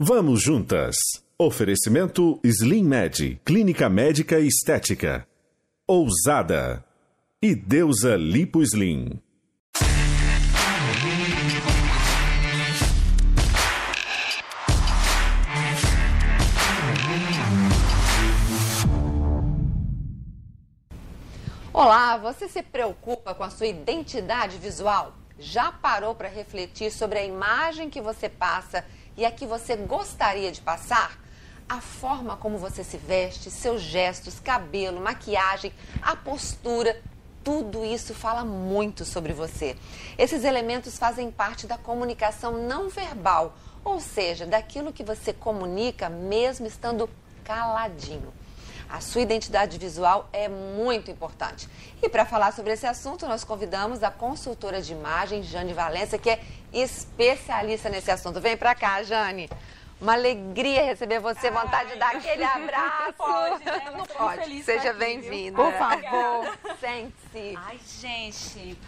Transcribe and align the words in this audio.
Vamos 0.00 0.44
juntas. 0.44 0.94
Oferecimento 1.36 2.38
Slim 2.44 2.84
Med, 2.84 3.40
Clínica 3.44 3.88
Médica 3.88 4.38
e 4.38 4.46
Estética. 4.46 5.26
Ousada. 5.88 6.84
E 7.42 7.52
Deusa 7.52 8.14
Lipo 8.14 8.62
Slim. 8.62 9.20
Olá, 21.72 22.16
você 22.18 22.46
se 22.46 22.62
preocupa 22.62 23.34
com 23.34 23.42
a 23.42 23.50
sua 23.50 23.66
identidade 23.66 24.58
visual? 24.58 25.12
Já 25.40 25.72
parou 25.72 26.14
para 26.14 26.28
refletir 26.28 26.92
sobre 26.92 27.18
a 27.18 27.24
imagem 27.24 27.90
que 27.90 28.00
você 28.00 28.28
passa 28.28 28.84
e 29.18 29.26
a 29.26 29.32
que 29.32 29.44
você 29.44 29.74
gostaria 29.74 30.52
de 30.52 30.60
passar? 30.60 31.18
A 31.68 31.80
forma 31.80 32.36
como 32.36 32.56
você 32.56 32.84
se 32.84 32.96
veste, 32.96 33.50
seus 33.50 33.82
gestos, 33.82 34.38
cabelo, 34.38 35.00
maquiagem, 35.00 35.72
a 36.00 36.14
postura, 36.14 37.02
tudo 37.42 37.84
isso 37.84 38.14
fala 38.14 38.44
muito 38.44 39.04
sobre 39.04 39.32
você. 39.32 39.76
Esses 40.16 40.44
elementos 40.44 40.96
fazem 40.96 41.32
parte 41.32 41.66
da 41.66 41.76
comunicação 41.76 42.62
não 42.62 42.88
verbal, 42.88 43.56
ou 43.84 44.00
seja, 44.00 44.46
daquilo 44.46 44.92
que 44.92 45.02
você 45.02 45.32
comunica 45.32 46.08
mesmo 46.08 46.68
estando 46.68 47.10
caladinho. 47.42 48.32
A 48.88 49.00
sua 49.00 49.20
identidade 49.20 49.78
visual 49.78 50.28
é 50.32 50.48
muito 50.48 51.10
importante. 51.10 51.68
E 52.02 52.08
para 52.08 52.24
falar 52.24 52.52
sobre 52.52 52.72
esse 52.72 52.86
assunto, 52.86 53.26
nós 53.26 53.44
convidamos 53.44 54.02
a 54.02 54.10
consultora 54.10 54.80
de 54.80 54.92
imagem, 54.92 55.42
Jane 55.42 55.74
Valença, 55.74 56.16
que 56.16 56.30
é 56.30 56.40
especialista 56.72 57.88
nesse 57.88 58.10
assunto. 58.10 58.40
Vem 58.40 58.56
para 58.56 58.74
cá, 58.74 59.02
Jane. 59.02 59.50
Uma 60.00 60.12
alegria 60.12 60.84
receber 60.84 61.18
você, 61.18 61.50
vontade 61.50 61.90
Ai. 61.90 61.92
de 61.92 61.96
dar 61.98 62.16
aquele 62.16 62.44
abraço. 62.44 63.14
Pode, 63.18 63.64
né? 63.64 63.90
Não 63.96 64.06
pode. 64.06 64.62
Seja 64.62 64.92
bem-vinda. 64.92 65.56
Por 65.56 65.72
favor. 65.72 66.56
Sente-se. 66.78 67.54
Ai, 67.56 67.80
gente. 68.00 68.78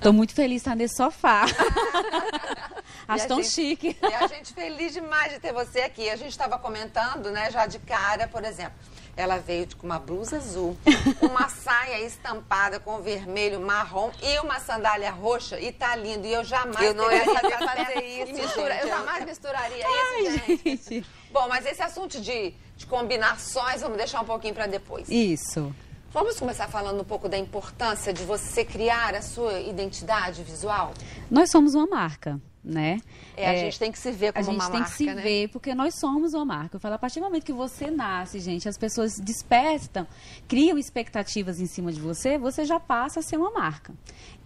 Tô 0.00 0.10
muito 0.10 0.34
feliz 0.34 0.62
de 0.62 0.68
estar 0.68 0.74
nesse 0.74 0.96
sofá. 0.96 1.44
Acho 3.06 3.28
tão 3.28 3.42
gente, 3.42 3.52
chique. 3.52 3.96
E 4.02 4.14
a 4.14 4.26
gente 4.26 4.54
feliz 4.54 4.94
demais 4.94 5.32
de 5.32 5.38
ter 5.38 5.52
você 5.52 5.82
aqui. 5.82 6.08
A 6.08 6.16
gente 6.16 6.30
estava 6.30 6.58
comentando, 6.58 7.30
né, 7.30 7.50
já 7.50 7.66
de 7.66 7.78
cara, 7.78 8.26
por 8.26 8.42
exemplo. 8.42 8.74
Ela 9.16 9.38
veio 9.38 9.66
com 9.76 9.86
uma 9.86 9.98
blusa 9.98 10.36
azul, 10.36 10.76
uma 11.22 11.48
saia 11.48 12.04
estampada 12.04 12.80
com 12.80 13.00
vermelho, 13.00 13.60
marrom 13.60 14.10
e 14.22 14.38
uma 14.40 14.58
sandália 14.60 15.10
roxa 15.10 15.60
e 15.60 15.72
tá 15.72 15.94
lindo. 15.96 16.26
E 16.26 16.32
eu 16.32 16.44
jamais 16.44 16.84
eu 16.84 16.94
não 16.94 17.10
ia 17.10 17.24
fazer 17.24 18.04
isso. 18.04 18.32
Mistura, 18.32 18.76
eu 18.80 18.88
jamais 18.88 19.24
misturaria 19.24 19.86
Ai, 19.86 20.20
isso, 20.20 20.46
gente. 20.46 20.64
gente. 20.64 21.06
Bom, 21.30 21.48
mas 21.48 21.66
esse 21.66 21.82
assunto 21.82 22.20
de, 22.20 22.54
de 22.76 22.86
combinações, 22.86 23.80
vamos 23.80 23.96
deixar 23.96 24.20
um 24.20 24.24
pouquinho 24.24 24.54
para 24.54 24.66
depois. 24.66 25.08
Isso. 25.08 25.74
Vamos 26.12 26.38
começar 26.38 26.68
falando 26.68 27.00
um 27.00 27.04
pouco 27.04 27.28
da 27.28 27.36
importância 27.36 28.12
de 28.12 28.22
você 28.24 28.64
criar 28.64 29.14
a 29.16 29.22
sua 29.22 29.58
identidade 29.60 30.44
visual? 30.44 30.94
Nós 31.28 31.50
somos 31.50 31.74
uma 31.74 31.88
marca 31.88 32.40
né? 32.64 33.00
É, 33.36 33.48
a 33.48 33.52
é, 33.52 33.58
gente 33.58 33.78
tem 33.78 33.92
que 33.92 33.98
se 33.98 34.10
ver 34.10 34.32
como 34.32 34.50
uma 34.50 34.56
marca, 34.56 34.76
A 34.76 34.78
gente 34.78 34.96
tem 34.96 35.06
que 35.06 35.12
se 35.12 35.16
né? 35.16 35.22
ver, 35.22 35.48
porque 35.48 35.74
nós 35.74 35.94
somos 35.98 36.32
uma 36.32 36.44
marca. 36.44 36.76
Eu 36.76 36.80
falo, 36.80 36.94
a 36.94 36.98
partir 36.98 37.20
do 37.20 37.24
momento 37.24 37.44
que 37.44 37.52
você 37.52 37.90
nasce, 37.90 38.40
gente, 38.40 38.68
as 38.68 38.78
pessoas 38.78 39.18
despertam, 39.20 40.06
criam 40.48 40.78
expectativas 40.78 41.60
em 41.60 41.66
cima 41.66 41.92
de 41.92 42.00
você, 42.00 42.38
você 42.38 42.64
já 42.64 42.80
passa 42.80 43.20
a 43.20 43.22
ser 43.22 43.36
uma 43.36 43.50
marca. 43.50 43.92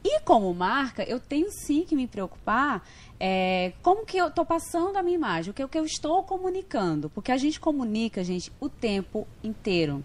E 0.03 0.21
como 0.21 0.53
marca, 0.53 1.03
eu 1.05 1.21
tenho 1.21 1.51
sim 1.51 1.85
que 1.85 1.95
me 1.95 2.07
preocupar 2.07 2.83
é, 3.21 3.73
como 3.83 4.07
que 4.07 4.17
eu 4.17 4.29
estou 4.29 4.45
passando 4.45 4.97
a 4.97 5.03
minha 5.03 5.17
imagem, 5.17 5.51
o 5.51 5.55
que, 5.55 5.63
o 5.63 5.69
que 5.69 5.79
eu 5.79 5.85
estou 5.85 6.23
comunicando. 6.23 7.11
Porque 7.11 7.33
a 7.33 7.37
gente 7.37 7.61
comunica, 7.61 8.23
gente, 8.25 8.53
o 8.61 8.69
tempo 8.69 9.27
inteiro. 9.43 10.03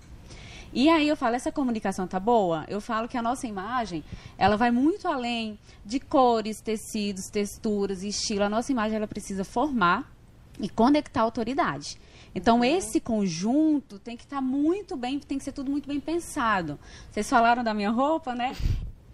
E 0.74 0.90
aí 0.90 1.08
eu 1.08 1.16
falo, 1.16 1.36
essa 1.36 1.52
comunicação 1.52 2.08
tá 2.08 2.20
boa? 2.20 2.66
Eu 2.68 2.82
falo 2.82 3.08
que 3.08 3.16
a 3.16 3.22
nossa 3.22 3.46
imagem, 3.46 4.04
ela 4.38 4.58
vai 4.58 4.72
muito 4.72 5.08
além 5.08 5.60
de 5.86 6.00
cores, 6.00 6.62
tecidos, 6.62 7.30
texturas 7.30 8.02
e 8.02 8.08
estilo. 8.08 8.44
A 8.44 8.50
nossa 8.50 8.72
imagem, 8.72 8.98
ela 8.98 9.08
precisa 9.08 9.44
formar 9.44 10.12
e 10.60 10.68
conectar 10.68 11.22
a 11.22 11.24
autoridade. 11.24 11.98
Então, 12.34 12.58
uhum. 12.58 12.64
esse 12.64 13.00
conjunto 13.00 14.00
tem 14.00 14.18
que 14.18 14.24
estar 14.24 14.38
tá 14.38 14.42
muito 14.42 14.98
bem, 14.98 15.20
tem 15.20 15.38
que 15.38 15.44
ser 15.44 15.52
tudo 15.52 15.70
muito 15.70 15.88
bem 15.88 16.00
pensado. 16.00 16.80
Vocês 17.12 17.30
falaram 17.30 17.64
da 17.64 17.74
minha 17.74 17.92
roupa, 17.92 18.34
né? 18.34 18.56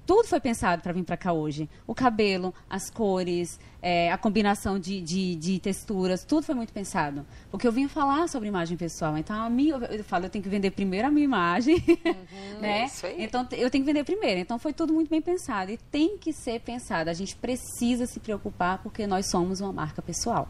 Tudo 0.09 0.27
foi 0.27 0.39
pensado 0.39 0.81
para 0.81 0.91
vir 0.91 1.03
para 1.03 1.15
cá 1.15 1.31
hoje. 1.31 1.69
O 1.85 1.93
cabelo, 1.93 2.51
as 2.67 2.89
cores, 2.89 3.59
é, 3.79 4.11
a 4.11 4.17
combinação 4.17 4.79
de, 4.79 4.99
de, 5.01 5.35
de, 5.35 5.59
texturas, 5.59 6.23
tudo 6.23 6.41
foi 6.41 6.55
muito 6.55 6.73
pensado. 6.73 7.23
Porque 7.51 7.67
eu 7.67 7.71
vim 7.71 7.87
falar 7.87 8.27
sobre 8.27 8.47
imagem 8.47 8.75
pessoal. 8.75 9.15
Então, 9.19 9.39
a 9.39 9.47
minha, 9.51 9.75
eu 9.75 10.03
falo, 10.03 10.25
eu 10.25 10.29
tenho 10.31 10.43
que 10.43 10.49
vender 10.49 10.71
primeiro 10.71 11.09
a 11.09 11.11
minha 11.11 11.23
imagem, 11.23 11.75
uhum, 11.87 12.57
né? 12.59 12.85
Isso 12.85 13.05
aí. 13.05 13.23
Então, 13.23 13.47
eu 13.51 13.69
tenho 13.69 13.83
que 13.83 13.93
vender 13.93 14.03
primeiro. 14.03 14.39
Então, 14.39 14.57
foi 14.57 14.73
tudo 14.73 14.91
muito 14.95 15.11
bem 15.11 15.21
pensado. 15.21 15.69
E 15.69 15.77
tem 15.77 16.17
que 16.17 16.33
ser 16.33 16.59
pensado. 16.61 17.11
A 17.11 17.13
gente 17.13 17.35
precisa 17.35 18.07
se 18.07 18.19
preocupar 18.19 18.81
porque 18.81 19.05
nós 19.05 19.29
somos 19.29 19.61
uma 19.61 19.71
marca 19.71 20.01
pessoal. 20.01 20.49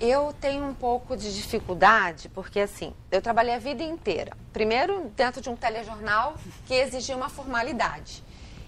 Eu 0.00 0.34
tenho 0.40 0.64
um 0.64 0.72
pouco 0.72 1.14
de 1.14 1.34
dificuldade, 1.34 2.30
porque 2.30 2.58
assim, 2.60 2.94
eu 3.10 3.20
trabalhei 3.20 3.54
a 3.54 3.58
vida 3.58 3.82
inteira. 3.82 4.32
Primeiro, 4.50 5.12
dentro 5.14 5.42
de 5.42 5.50
um 5.50 5.54
telejornal 5.54 6.36
que 6.66 6.72
exigia 6.72 7.14
uma 7.14 7.28
formalidade. 7.28 8.24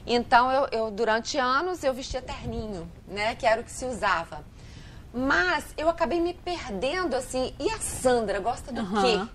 Então, 0.06 0.52
eu, 0.52 0.68
eu 0.70 0.90
durante 0.90 1.38
anos, 1.38 1.82
eu 1.82 1.94
vestia 1.94 2.20
terninho, 2.20 2.90
né? 3.06 3.34
Que 3.34 3.46
era 3.46 3.60
o 3.60 3.64
que 3.64 3.70
se 3.70 3.86
usava. 3.86 4.44
Mas 5.14 5.72
eu 5.76 5.88
acabei 5.88 6.20
me 6.20 6.34
perdendo, 6.34 7.14
assim. 7.14 7.54
E 7.58 7.70
a 7.70 7.78
Sandra 7.78 8.38
gosta 8.38 8.72
do 8.72 8.82
uhum. 8.82 9.02
quê? 9.02 9.32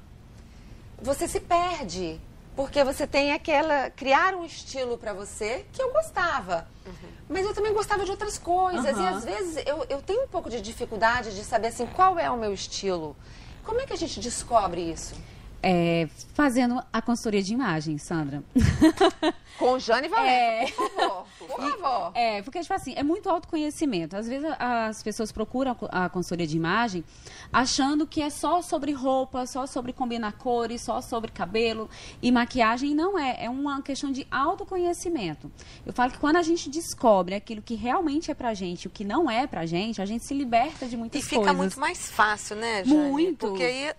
Você 1.02 1.28
se 1.28 1.40
perde. 1.40 2.20
Porque 2.58 2.84
você 2.84 3.06
tem 3.06 3.34
aquela. 3.34 3.92
criar 3.92 4.34
um 4.34 4.44
estilo 4.44 4.98
para 4.98 5.14
você 5.14 5.64
que 5.72 5.80
eu 5.80 5.94
gostava. 5.94 6.68
Uhum. 6.88 7.10
Mas 7.30 7.46
eu 7.46 7.54
também 7.54 7.72
gostava 7.72 8.04
de 8.04 8.10
outras 8.10 8.40
coisas. 8.40 8.98
Uhum. 8.98 9.04
E 9.04 9.08
às 9.08 9.24
vezes 9.24 9.64
eu, 9.68 9.86
eu 9.88 10.02
tenho 10.02 10.24
um 10.24 10.28
pouco 10.28 10.50
de 10.50 10.60
dificuldade 10.60 11.36
de 11.36 11.44
saber 11.44 11.68
assim 11.68 11.86
qual 11.86 12.18
é 12.18 12.32
o 12.32 12.36
meu 12.36 12.52
estilo. 12.52 13.16
Como 13.64 13.80
é 13.80 13.86
que 13.86 13.94
a 13.94 13.96
gente 13.96 14.20
descobre 14.20 14.82
isso? 14.82 15.14
É, 15.62 16.08
fazendo 16.34 16.82
a 16.94 17.02
consultoria 17.02 17.42
de 17.42 17.54
imagem, 17.54 17.98
Sandra. 17.98 18.44
Com 19.58 19.80
Jane 19.80 20.08
Valente, 20.08 20.32
é... 20.32 20.72
por 20.72 20.92
favor, 20.92 21.26
por 21.40 21.80
favor. 21.80 22.12
É, 22.14 22.42
porque, 22.44 22.62
tipo 22.62 22.74
assim, 22.74 22.94
é 22.96 23.02
muito 23.02 23.28
autoconhecimento. 23.28 24.16
Às 24.16 24.28
vezes 24.28 24.48
as 24.60 25.02
pessoas 25.02 25.32
procuram 25.32 25.76
a 25.90 26.10
consultoria 26.10 26.46
de 26.46 26.56
imagem 26.56 27.04
achando 27.52 28.06
que 28.06 28.22
é 28.22 28.30
só 28.30 28.62
sobre 28.62 28.92
roupa, 28.92 29.48
só 29.48 29.66
sobre 29.66 29.94
combinar 29.94 30.34
cores, 30.34 30.82
só 30.82 31.02
sobre 31.02 31.32
cabelo 31.32 31.90
e 32.22 32.32
maquiagem. 32.32 32.94
Não 32.94 33.18
é. 33.18 33.46
É 33.46 33.50
uma 33.50 33.82
questão 33.82 34.12
de 34.12 34.28
autoconhecimento. 34.30 35.52
Eu 35.86 35.92
falo 35.92 36.12
que 36.12 36.20
quando 36.20 36.36
a 36.36 36.44
gente 36.44 36.70
descobre 36.70 37.34
aquilo 37.34 37.62
que 37.62 37.74
realmente 37.74 38.30
é 38.30 38.36
pra 38.36 38.54
gente, 38.54 38.86
o 38.86 38.92
que 38.92 39.04
não 39.04 39.30
é 39.30 39.48
pra 39.48 39.66
gente, 39.66 40.02
a 40.02 40.06
gente 40.06 40.24
se 40.24 40.36
liberta 40.36 40.88
de 40.88 40.96
muitas 40.96 41.22
coisas. 41.22 41.32
E 41.32 41.36
fica 41.36 41.42
coisas. 41.42 41.58
muito 41.58 41.80
mais 41.80 42.12
fácil, 42.12 42.58
né, 42.58 42.84
Jane? 42.84 43.10
Muito. 43.10 43.48
Porque 43.48 43.64
aí 43.64 43.94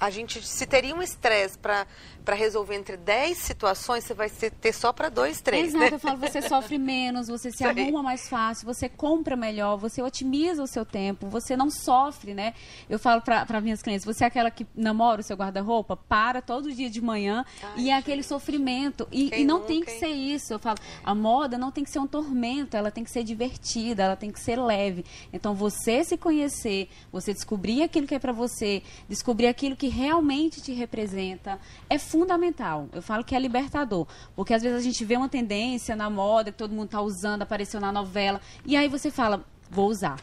a 0.00 0.08
gente 0.08 0.42
se 0.42 0.66
teria 0.66 0.94
um 0.94 1.02
estresse 1.02 1.58
para 1.58 1.86
para 2.24 2.34
resolver 2.34 2.74
entre 2.74 2.96
10 2.96 3.38
situações, 3.38 4.04
você 4.04 4.14
vai 4.14 4.30
ter 4.30 4.72
só 4.72 4.92
para 4.92 5.08
dois, 5.08 5.40
três. 5.40 5.68
Exato, 5.68 5.84
né? 5.84 5.90
eu 5.92 5.98
falo, 5.98 6.18
você 6.18 6.42
sofre 6.42 6.78
menos, 6.78 7.28
você 7.28 7.50
se 7.50 7.64
arruma 7.64 8.02
mais 8.02 8.28
fácil, 8.28 8.66
você 8.66 8.88
compra 8.88 9.36
melhor, 9.36 9.76
você 9.76 10.02
otimiza 10.02 10.62
o 10.62 10.66
seu 10.66 10.84
tempo, 10.84 11.28
você 11.28 11.56
não 11.56 11.70
sofre, 11.70 12.34
né? 12.34 12.54
Eu 12.88 12.98
falo 12.98 13.22
para 13.22 13.60
minhas 13.60 13.82
clientes, 13.82 14.04
você 14.04 14.24
é 14.24 14.26
aquela 14.26 14.50
que 14.50 14.66
namora 14.74 15.20
o 15.20 15.24
seu 15.24 15.36
guarda-roupa, 15.36 15.96
para 15.96 16.42
todo 16.42 16.72
dia 16.72 16.90
de 16.90 17.00
manhã 17.00 17.44
Ai, 17.62 17.72
e 17.76 17.90
é 17.90 17.96
aquele 17.96 18.22
sofrimento. 18.22 19.08
E, 19.10 19.30
e 19.34 19.44
não 19.44 19.56
nunca, 19.56 19.68
tem 19.68 19.80
que 19.80 19.92
ser 19.92 20.08
isso. 20.08 20.52
Eu 20.52 20.58
falo, 20.58 20.78
a 21.04 21.14
moda 21.14 21.56
não 21.56 21.70
tem 21.70 21.84
que 21.84 21.90
ser 21.90 21.98
um 21.98 22.06
tormento, 22.06 22.76
ela 22.76 22.90
tem 22.90 23.04
que 23.04 23.10
ser 23.10 23.24
divertida, 23.24 24.02
ela 24.02 24.16
tem 24.16 24.30
que 24.30 24.40
ser 24.40 24.60
leve. 24.60 25.04
Então, 25.32 25.54
você 25.54 26.04
se 26.04 26.16
conhecer, 26.16 26.88
você 27.12 27.32
descobrir 27.32 27.82
aquilo 27.82 28.06
que 28.06 28.14
é 28.14 28.18
para 28.18 28.32
você, 28.32 28.82
descobrir 29.08 29.46
aquilo 29.46 29.76
que 29.76 29.88
realmente 29.88 30.60
te 30.60 30.72
representa, 30.72 31.58
é 31.88 31.98
fundamental. 32.10 32.88
Eu 32.92 33.00
falo 33.00 33.24
que 33.24 33.34
é 33.34 33.38
libertador. 33.38 34.06
Porque 34.34 34.52
às 34.52 34.62
vezes 34.62 34.76
a 34.78 34.82
gente 34.82 35.04
vê 35.04 35.16
uma 35.16 35.28
tendência 35.28 35.94
na 35.94 36.10
moda 36.10 36.50
que 36.50 36.58
todo 36.58 36.72
mundo 36.72 36.86
está 36.86 37.00
usando, 37.00 37.42
apareceu 37.42 37.80
na 37.80 37.92
novela, 37.92 38.40
e 38.66 38.76
aí 38.76 38.88
você 38.88 39.10
fala, 39.10 39.44
vou 39.70 39.88
usar. 39.88 40.18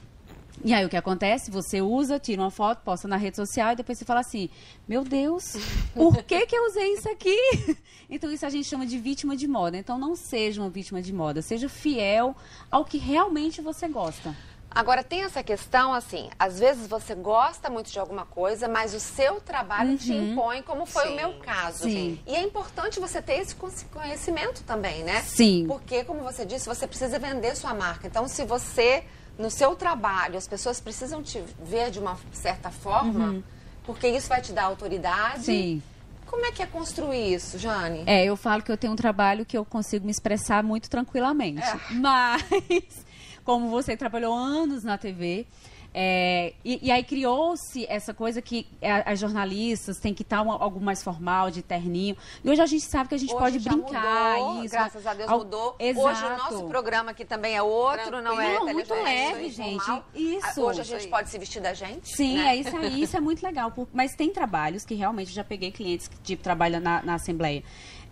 E 0.66 0.74
aí 0.74 0.84
o 0.84 0.90
que 0.90 0.98
acontece? 0.98 1.52
Você 1.52 1.82
usa, 1.82 2.20
tira 2.20 2.42
uma 2.42 2.50
foto, 2.50 2.82
posta 2.84 3.08
na 3.08 3.16
rede 3.16 3.36
social 3.36 3.74
e 3.74 3.76
depois 3.76 3.98
você 3.98 4.06
fala 4.06 4.22
assim: 4.22 4.50
Meu 4.88 5.04
Deus, 5.04 5.56
por 5.94 6.24
que, 6.24 6.48
que 6.48 6.56
eu 6.56 6.66
usei 6.66 6.94
isso 6.94 7.10
aqui? 7.10 7.38
Então 8.10 8.32
isso 8.32 8.46
a 8.46 8.50
gente 8.50 8.66
chama 8.66 8.86
de 8.86 8.98
vítima 8.98 9.36
de 9.36 9.50
moda. 9.50 9.78
Então 9.78 9.98
não 9.98 10.16
seja 10.16 10.62
uma 10.62 10.70
vítima 10.70 11.02
de 11.02 11.12
moda, 11.12 11.42
seja 11.42 11.68
fiel 11.68 12.34
ao 12.72 12.86
que 12.86 12.98
realmente 12.98 13.62
você 13.62 13.86
gosta. 13.90 14.34
Agora, 14.70 15.04
tem 15.04 15.24
essa 15.24 15.42
questão, 15.42 15.94
assim, 15.94 16.30
às 16.38 16.60
vezes 16.60 16.88
você 16.88 17.16
gosta 17.16 17.70
muito 17.70 17.90
de 17.90 17.98
alguma 17.98 18.26
coisa, 18.26 18.68
mas 18.68 18.94
o 18.94 19.00
seu 19.00 19.42
trabalho 19.42 19.92
uhum. 19.92 19.98
te 19.98 20.14
impõe, 20.14 20.62
como 20.62 20.86
foi 20.86 21.08
Sim. 21.08 21.14
o 21.14 21.16
meu 21.16 21.34
caso. 21.40 21.84
Sim. 21.84 22.20
E 22.28 22.36
é 22.36 22.44
importante 22.44 23.00
você 23.00 23.22
ter 23.22 23.40
esse 23.40 23.56
conhecimento 23.92 24.64
também, 24.64 25.04
né? 25.04 25.22
Sim. 25.22 25.66
Porque, 25.68 26.04
como 26.04 26.22
você 26.22 26.46
disse, 26.46 26.68
você 26.68 26.86
precisa 26.86 27.18
vender 27.18 27.56
sua 27.56 27.74
marca. 27.74 28.08
Então, 28.08 28.28
se 28.28 28.44
você 28.46 29.04
no 29.38 29.52
seu 29.52 29.76
trabalho, 29.76 30.38
as 30.38 30.48
pessoas 30.48 30.80
precisam 30.80 31.22
te 31.22 31.44
ver 31.64 31.92
de 31.92 32.00
uma 32.00 32.18
certa 32.32 32.72
forma, 32.72 33.26
uhum. 33.26 33.44
porque 33.84 34.08
isso 34.08 34.28
vai 34.28 34.42
te 34.42 34.52
dar 34.52 34.64
autoridade. 34.64 35.44
Sim. 35.44 35.82
Como 36.26 36.46
é 36.46 36.52
que 36.52 36.62
é 36.62 36.66
construir 36.66 37.34
isso, 37.34 37.58
Jane? 37.58 38.04
É, 38.06 38.26
eu 38.26 38.36
falo 38.36 38.62
que 38.62 38.72
eu 38.72 38.78
tenho 38.78 38.92
um 38.92 38.98
trabalho 38.98 39.46
que 39.46 39.58
eu 39.58 39.64
consigo 39.64 40.06
me 40.06 40.12
expressar 40.12 40.62
muito 40.62 40.90
tranquilamente. 40.90 41.62
É. 41.62 41.94
Mas, 41.94 43.06
como 43.48 43.70
você 43.70 43.96
trabalhou 43.96 44.34
anos 44.34 44.84
na 44.84 44.98
TV, 44.98 45.48
é, 45.94 46.54
e, 46.66 46.88
e, 46.88 46.92
aí 46.92 47.02
criou-se 47.02 47.86
essa 47.88 48.14
coisa 48.14 48.42
que 48.42 48.68
as 49.06 49.18
jornalistas 49.18 49.98
têm 50.00 50.14
que 50.14 50.22
estar 50.22 50.42
um, 50.42 50.52
algo 50.52 50.82
mais 50.82 51.02
formal, 51.02 51.50
de 51.50 51.62
terninho. 51.62 52.18
E 52.44 52.50
hoje 52.50 52.62
a 52.62 52.66
gente 52.66 52.84
sabe 52.84 53.08
que 53.08 53.16
a 53.16 53.18
gente 53.18 53.34
hoje 53.34 53.42
pode 53.42 53.60
brincar. 53.60 54.38
Mudou, 54.38 54.66
isso, 54.66 54.74
graças 54.74 55.08
a 55.08 55.14
Deus 55.14 55.32
mudou. 55.32 55.78
Exato. 55.80 56.08
Hoje 56.08 56.26
o 56.26 56.38
nosso 56.38 56.68
programa 56.68 57.12
aqui 57.12 57.24
também 57.24 57.56
é 57.56 57.64
outro, 57.64 58.22
não 58.22 58.40
é? 58.40 58.56
Não, 58.56 58.66
muito 58.68 58.94
leve, 58.94 59.50
gente. 59.50 60.04
Isso. 60.14 60.62
Hoje 60.62 60.82
a 60.82 60.84
gente 60.84 61.08
pode 61.08 61.30
se 61.30 61.40
vestir 61.40 61.62
da 61.62 61.74
gente. 61.74 62.16
Sim, 62.16 62.38
né? 62.38 62.50
é 62.50 62.56
isso 62.58 62.76
aí. 62.76 63.02
Isso 63.02 63.16
é 63.16 63.22
muito 63.22 63.42
legal. 63.42 63.74
Mas 63.94 64.14
tem 64.14 64.30
trabalhos 64.30 64.84
que 64.84 64.94
realmente 64.94 65.32
já 65.32 65.44
peguei 65.46 65.72
clientes 65.72 66.10
que 66.10 66.18
tipo, 66.18 66.44
trabalham 66.44 66.82
na, 66.82 67.02
na 67.02 67.14
Assembleia. 67.14 67.64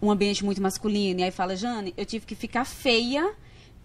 Um 0.02 0.10
ambiente 0.10 0.46
muito 0.46 0.62
masculino. 0.62 1.20
E 1.20 1.24
aí 1.24 1.32
fala, 1.32 1.58
Jane, 1.58 1.94
eu 1.98 2.06
tive 2.06 2.26
que 2.26 2.36
ficar 2.36 2.64
feia 2.64 3.36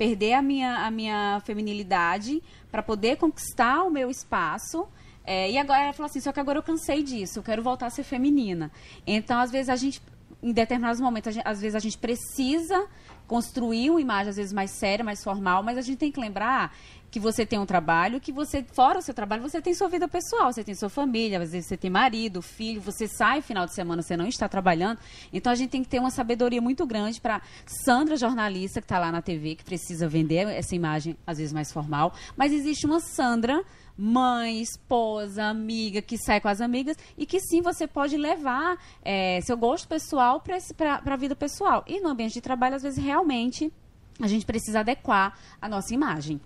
perder 0.00 0.32
a 0.32 0.40
minha, 0.40 0.86
a 0.86 0.90
minha 0.90 1.42
feminilidade 1.44 2.42
para 2.72 2.82
poder 2.82 3.18
conquistar 3.18 3.82
o 3.82 3.90
meu 3.90 4.10
espaço. 4.10 4.88
É, 5.26 5.50
e 5.50 5.58
agora 5.58 5.82
ela 5.82 5.92
falou 5.92 6.08
assim, 6.08 6.20
só 6.20 6.32
que 6.32 6.40
agora 6.40 6.56
eu 6.56 6.62
cansei 6.62 7.02
disso, 7.02 7.38
eu 7.38 7.42
quero 7.42 7.62
voltar 7.62 7.84
a 7.84 7.90
ser 7.90 8.02
feminina. 8.02 8.72
Então, 9.06 9.38
às 9.38 9.50
vezes, 9.50 9.68
a 9.68 9.76
gente, 9.76 10.00
em 10.42 10.52
determinados 10.52 11.02
momentos, 11.02 11.34
gente, 11.34 11.46
às 11.46 11.60
vezes 11.60 11.74
a 11.74 11.78
gente 11.78 11.98
precisa 11.98 12.88
construir 13.26 13.90
uma 13.90 14.00
imagem, 14.00 14.30
às 14.30 14.36
vezes, 14.36 14.54
mais 14.54 14.70
séria, 14.70 15.04
mais 15.04 15.22
formal, 15.22 15.62
mas 15.62 15.76
a 15.76 15.82
gente 15.82 15.98
tem 15.98 16.10
que 16.10 16.18
lembrar 16.18 16.74
que 17.10 17.18
você 17.18 17.44
tem 17.44 17.58
um 17.58 17.66
trabalho, 17.66 18.20
que 18.20 18.30
você, 18.32 18.64
fora 18.72 18.98
o 18.98 19.02
seu 19.02 19.12
trabalho, 19.12 19.42
você 19.42 19.60
tem 19.60 19.74
sua 19.74 19.88
vida 19.88 20.06
pessoal, 20.06 20.52
você 20.52 20.62
tem 20.62 20.74
sua 20.74 20.88
família, 20.88 21.40
às 21.40 21.50
vezes 21.50 21.68
você 21.68 21.76
tem 21.76 21.90
marido, 21.90 22.40
filho, 22.40 22.80
você 22.80 23.08
sai 23.08 23.42
final 23.42 23.66
de 23.66 23.74
semana, 23.74 24.00
você 24.00 24.16
não 24.16 24.26
está 24.26 24.48
trabalhando. 24.48 24.98
Então 25.32 25.52
a 25.52 25.56
gente 25.56 25.70
tem 25.70 25.82
que 25.82 25.88
ter 25.88 25.98
uma 25.98 26.10
sabedoria 26.10 26.60
muito 26.60 26.86
grande 26.86 27.20
para 27.20 27.42
Sandra, 27.66 28.16
jornalista, 28.16 28.80
que 28.80 28.84
está 28.84 28.98
lá 28.98 29.10
na 29.10 29.20
TV, 29.20 29.56
que 29.56 29.64
precisa 29.64 30.08
vender 30.08 30.46
essa 30.48 30.74
imagem, 30.74 31.16
às 31.26 31.38
vezes 31.38 31.52
mais 31.52 31.72
formal, 31.72 32.12
mas 32.36 32.52
existe 32.52 32.86
uma 32.86 33.00
Sandra 33.00 33.64
mãe, 33.96 34.62
esposa, 34.62 35.44
amiga, 35.44 36.00
que 36.00 36.16
sai 36.16 36.40
com 36.40 36.48
as 36.48 36.62
amigas 36.62 36.96
e 37.18 37.26
que 37.26 37.38
sim 37.38 37.60
você 37.60 37.86
pode 37.86 38.16
levar 38.16 38.78
é, 39.02 39.42
seu 39.42 39.58
gosto 39.58 39.86
pessoal 39.86 40.40
para 40.40 41.02
a 41.04 41.16
vida 41.16 41.36
pessoal. 41.36 41.84
E 41.86 42.00
no 42.00 42.08
ambiente 42.08 42.32
de 42.32 42.40
trabalho, 42.40 42.76
às 42.76 42.82
vezes, 42.82 43.02
realmente 43.02 43.70
a 44.18 44.26
gente 44.26 44.46
precisa 44.46 44.80
adequar 44.80 45.38
a 45.60 45.68
nossa 45.68 45.92
imagem. 45.92 46.40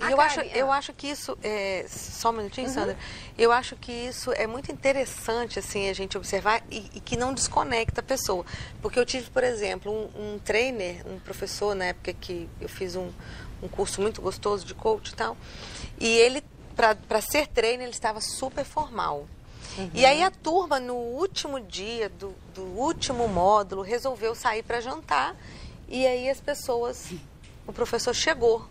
Eu, 0.00 0.20
acho, 0.20 0.40
eu 0.40 0.72
acho 0.72 0.92
que 0.92 1.06
isso, 1.06 1.38
é, 1.42 1.86
só 1.88 2.30
um 2.30 2.32
minutinho, 2.32 2.66
uhum. 2.66 2.74
Sandra, 2.74 2.98
eu 3.38 3.52
acho 3.52 3.76
que 3.76 3.92
isso 3.92 4.32
é 4.32 4.46
muito 4.46 4.72
interessante, 4.72 5.58
assim, 5.58 5.88
a 5.88 5.92
gente 5.92 6.16
observar 6.16 6.62
e, 6.70 6.90
e, 6.94 7.00
que 7.00 7.16
não 7.16 7.32
desconecta 7.32 8.00
a 8.00 8.04
pessoa. 8.04 8.44
Porque 8.80 8.98
eu 8.98 9.06
tive, 9.06 9.30
por 9.30 9.44
exemplo, 9.44 9.92
um, 9.92 10.34
um 10.34 10.38
trainer, 10.38 11.06
um 11.06 11.18
professor, 11.18 11.74
na 11.74 11.86
época 11.86 12.12
que 12.12 12.48
eu 12.60 12.68
fiz 12.68 12.96
um, 12.96 13.10
um 13.62 13.68
curso 13.68 14.00
muito 14.00 14.20
gostoso 14.20 14.66
de 14.66 14.74
coach 14.74 15.10
e 15.10 15.14
tal, 15.14 15.36
e 16.00 16.08
ele 16.08 16.42
para 16.74 17.20
ser 17.20 17.46
treino, 17.48 17.82
ele 17.82 17.92
estava 17.92 18.20
super 18.20 18.64
formal. 18.64 19.28
Uhum. 19.76 19.90
E 19.94 20.04
aí 20.04 20.22
a 20.22 20.30
turma, 20.30 20.80
no 20.80 20.94
último 20.94 21.60
dia 21.60 22.08
do, 22.08 22.34
do 22.54 22.62
último 22.62 23.28
módulo, 23.28 23.82
resolveu 23.82 24.34
sair 24.34 24.62
para 24.62 24.80
jantar. 24.80 25.36
E 25.88 26.06
aí 26.06 26.28
as 26.28 26.40
pessoas, 26.40 27.12
o 27.66 27.72
professor 27.72 28.14
chegou 28.14 28.66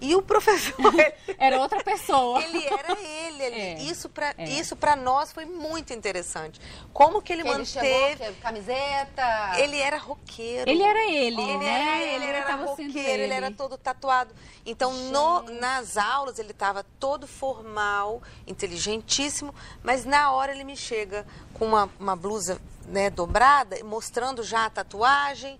e 0.00 0.14
o 0.14 0.22
professor. 0.22 0.74
era 1.38 1.58
outra 1.58 1.82
pessoa. 1.82 2.42
Ele 2.42 2.66
era 2.66 2.98
ele 3.00 3.44
ali. 3.44 3.60
É, 3.60 3.82
isso 3.82 4.08
para 4.08 4.34
é. 4.36 4.48
isso 4.48 4.74
para 4.76 4.96
nós 4.96 5.32
foi 5.32 5.44
muito 5.44 5.92
interessante. 5.92 6.60
Como 6.92 7.20
que 7.20 7.32
ele, 7.32 7.42
que 7.42 7.48
manteve. 7.48 7.86
Ele 7.86 8.16
chegou, 8.16 8.34
camiseta. 8.40 9.52
Ele 9.58 9.78
era 9.78 9.98
roqueiro. 9.98 10.70
Ele 10.70 10.82
era 10.82 11.10
ele, 11.10 11.40
ele 11.42 11.58
né? 11.58 11.66
Era 11.66 12.02
ele, 12.02 12.24
ele 12.24 12.32
era 12.32 12.54
roqueiro, 12.56 12.98
ele. 12.98 13.22
ele. 13.22 13.34
era 13.34 13.50
todo 13.50 13.76
tatuado. 13.76 14.34
Então, 14.64 14.92
no, 14.92 15.42
nas 15.42 15.96
aulas 15.96 16.38
ele 16.38 16.52
estava 16.52 16.84
todo 16.98 17.26
formal, 17.26 18.22
inteligentíssimo, 18.46 19.54
mas 19.82 20.04
na 20.04 20.30
hora 20.32 20.52
ele 20.52 20.64
me 20.64 20.76
chega 20.76 21.26
com 21.54 21.66
uma, 21.66 21.90
uma 21.98 22.16
blusa 22.16 22.60
né, 22.86 23.10
dobrada, 23.10 23.82
mostrando 23.84 24.42
já 24.42 24.66
a 24.66 24.70
tatuagem, 24.70 25.58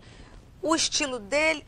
o 0.62 0.74
estilo 0.74 1.18
dele 1.18 1.66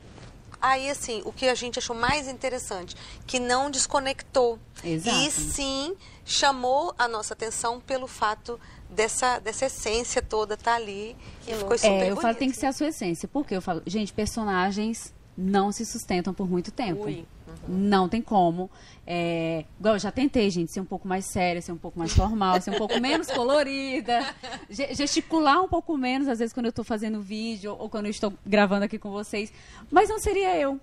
Aí, 0.63 0.89
assim, 0.89 1.23
o 1.25 1.33
que 1.33 1.49
a 1.49 1.57
gente 1.57 1.81
achou 1.81 1.97
mais 1.97 2.29
interessante, 2.29 2.97
que 3.27 3.41
não 3.41 3.69
desconectou. 3.69 4.61
Exato. 4.85 5.17
E 5.17 5.31
sim 5.33 5.97
chamou 6.25 6.95
a 6.97 7.09
nossa 7.09 7.35
atenção 7.35 7.81
pelo 7.81 8.07
fato 8.07 8.61
dessa, 8.89 9.41
dessa 9.41 9.67
essência 9.67 10.23
toda 10.23 10.55
estar 10.55 10.71
tá 10.71 10.77
ali 10.77 11.17
e 11.49 11.55
ficou 11.55 11.77
super 11.77 11.91
é, 11.91 12.03
eu 12.03 12.07
bonito. 12.11 12.21
falo 12.21 12.35
tem 12.37 12.49
que 12.49 12.57
ser 12.57 12.67
a 12.67 12.73
sua 12.73 12.87
essência. 12.87 13.27
Porque 13.27 13.57
eu 13.57 13.61
falo, 13.61 13.83
gente, 13.85 14.13
personagens 14.13 15.13
não 15.37 15.73
se 15.73 15.85
sustentam 15.85 16.33
por 16.33 16.49
muito 16.49 16.71
tempo. 16.71 17.07
Ui. 17.07 17.27
Uhum. 17.69 17.75
Não 17.77 18.09
tem 18.09 18.21
como. 18.21 18.71
É, 19.07 19.65
igual 19.79 19.95
eu 19.95 19.99
já 19.99 20.11
tentei, 20.11 20.49
gente, 20.51 20.73
ser 20.73 20.81
um 20.81 20.85
pouco 20.85 21.07
mais 21.07 21.27
séria, 21.27 21.61
ser 21.61 21.73
um 21.73 21.77
pouco 21.79 21.99
mais 21.99 22.13
formal, 22.13 22.61
ser 22.61 22.71
um 22.71 22.79
pouco 22.79 23.01
menos 23.01 23.27
colorida, 23.33 24.25
gesticular 24.71 25.63
um 25.63 25.69
pouco 25.69 25.97
menos, 25.97 26.29
às 26.29 26.39
vezes, 26.39 26.53
quando 26.53 26.67
eu 26.67 26.71
estou 26.71 26.85
fazendo 26.85 27.21
vídeo 27.21 27.77
ou 27.79 27.89
quando 27.89 28.07
eu 28.07 28.11
estou 28.11 28.33
gravando 28.47 28.85
aqui 28.85 28.99
com 28.99 29.11
vocês. 29.11 29.53
Mas 29.91 30.09
não 30.09 30.19
seria 30.19 30.57
eu. 30.57 30.81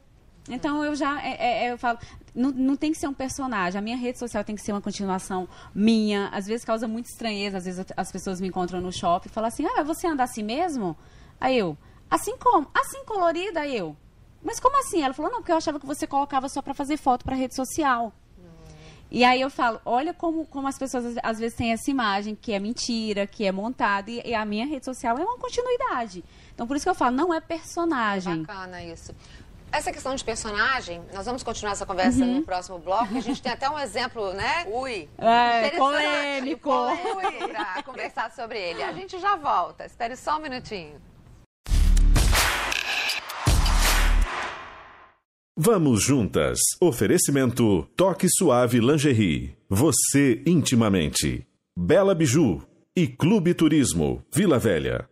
Então 0.49 0.83
eu 0.83 0.95
já 0.95 1.21
é, 1.21 1.35
é, 1.39 1.65
é, 1.65 1.71
eu 1.71 1.77
falo, 1.77 1.99
não, 2.33 2.51
não 2.51 2.75
tem 2.75 2.91
que 2.91 2.97
ser 2.97 3.07
um 3.07 3.13
personagem. 3.13 3.77
A 3.77 3.81
minha 3.81 3.95
rede 3.95 4.17
social 4.17 4.43
tem 4.43 4.55
que 4.55 4.61
ser 4.61 4.71
uma 4.71 4.81
continuação 4.81 5.47
minha. 5.73 6.27
Às 6.29 6.47
vezes 6.47 6.65
causa 6.65 6.87
muita 6.87 7.09
estranheza, 7.09 7.57
às 7.57 7.65
vezes 7.65 7.85
as 7.95 8.11
pessoas 8.11 8.41
me 8.41 8.47
encontram 8.47 8.81
no 8.81 8.91
shopping 8.91 9.29
e 9.29 9.31
falam 9.31 9.47
assim: 9.47 9.65
Ah, 9.65 9.83
você 9.83 10.07
anda 10.07 10.23
assim 10.23 10.43
mesmo? 10.43 10.97
Aí 11.39 11.57
eu, 11.57 11.77
assim 12.09 12.35
como? 12.37 12.67
Assim 12.73 13.05
colorida? 13.05 13.61
Aí 13.61 13.77
eu. 13.77 13.95
Mas 14.43 14.59
como 14.59 14.79
assim? 14.79 15.01
Ela 15.03 15.13
falou, 15.13 15.31
não, 15.31 15.39
porque 15.39 15.51
eu 15.51 15.57
achava 15.57 15.79
que 15.79 15.85
você 15.85 16.07
colocava 16.07 16.47
só 16.49 16.61
para 16.61 16.73
fazer 16.73 16.97
foto 16.97 17.25
para 17.25 17.35
rede 17.35 17.55
social. 17.55 18.13
E 19.11 19.23
aí 19.23 19.41
eu 19.41 19.49
falo, 19.49 19.81
olha 19.85 20.13
como, 20.13 20.45
como 20.45 20.67
as 20.67 20.77
pessoas 20.77 21.17
às 21.23 21.39
vezes 21.39 21.57
têm 21.57 21.71
essa 21.71 21.89
imagem 21.89 22.35
que 22.35 22.53
é 22.53 22.59
mentira, 22.59 23.25
que 23.25 23.43
é 23.43 23.51
montada, 23.51 24.09
e, 24.11 24.21
e, 24.23 24.35
a 24.35 24.45
minha 24.45 24.67
rede 24.67 24.85
social 24.85 25.17
é 25.17 25.23
uma 25.23 25.37
continuidade. 25.37 26.23
Então 26.53 26.67
por 26.67 26.75
isso 26.75 26.85
que 26.85 26.89
eu 26.89 26.95
falo, 26.95 27.15
não 27.15 27.33
é 27.33 27.39
personagem. 27.39 28.43
Bacana 28.43 28.83
isso. 28.83 29.15
Essa 29.71 29.91
questão 29.91 30.15
de 30.15 30.23
personagem, 30.23 31.01
nós 31.13 31.25
vamos 31.25 31.43
continuar 31.43 31.73
essa 31.73 31.85
conversa 31.85 32.23
uhum. 32.23 32.37
no 32.37 32.43
próximo 32.43 32.79
bloco. 32.79 33.15
A 33.15 33.19
gente 33.19 33.41
tem 33.41 33.51
até 33.51 33.69
um 33.69 33.77
exemplo, 33.77 34.33
né? 34.33 34.65
Ui. 34.67 35.07
É, 35.17 35.69
polêmico. 35.71 36.69
Polêmico 36.69 37.49
para 37.49 37.83
conversar 37.83 38.31
sobre 38.31 38.59
ele. 38.59 38.81
A 38.81 38.93
gente 38.93 39.19
já 39.19 39.35
volta. 39.35 39.85
Espere 39.85 40.15
só 40.15 40.37
um 40.37 40.39
minutinho. 40.39 40.99
Vamos 45.61 46.03
juntas. 46.03 46.57
Oferecimento 46.79 47.85
Toque 47.93 48.27
Suave 48.29 48.79
Lingerie. 48.79 49.57
Você 49.69 50.41
intimamente. 50.45 51.45
Bela 51.77 52.15
Biju 52.15 52.61
e 52.95 53.05
Clube 53.05 53.53
Turismo 53.53 54.23
Vila 54.33 54.57
Velha. 54.57 55.09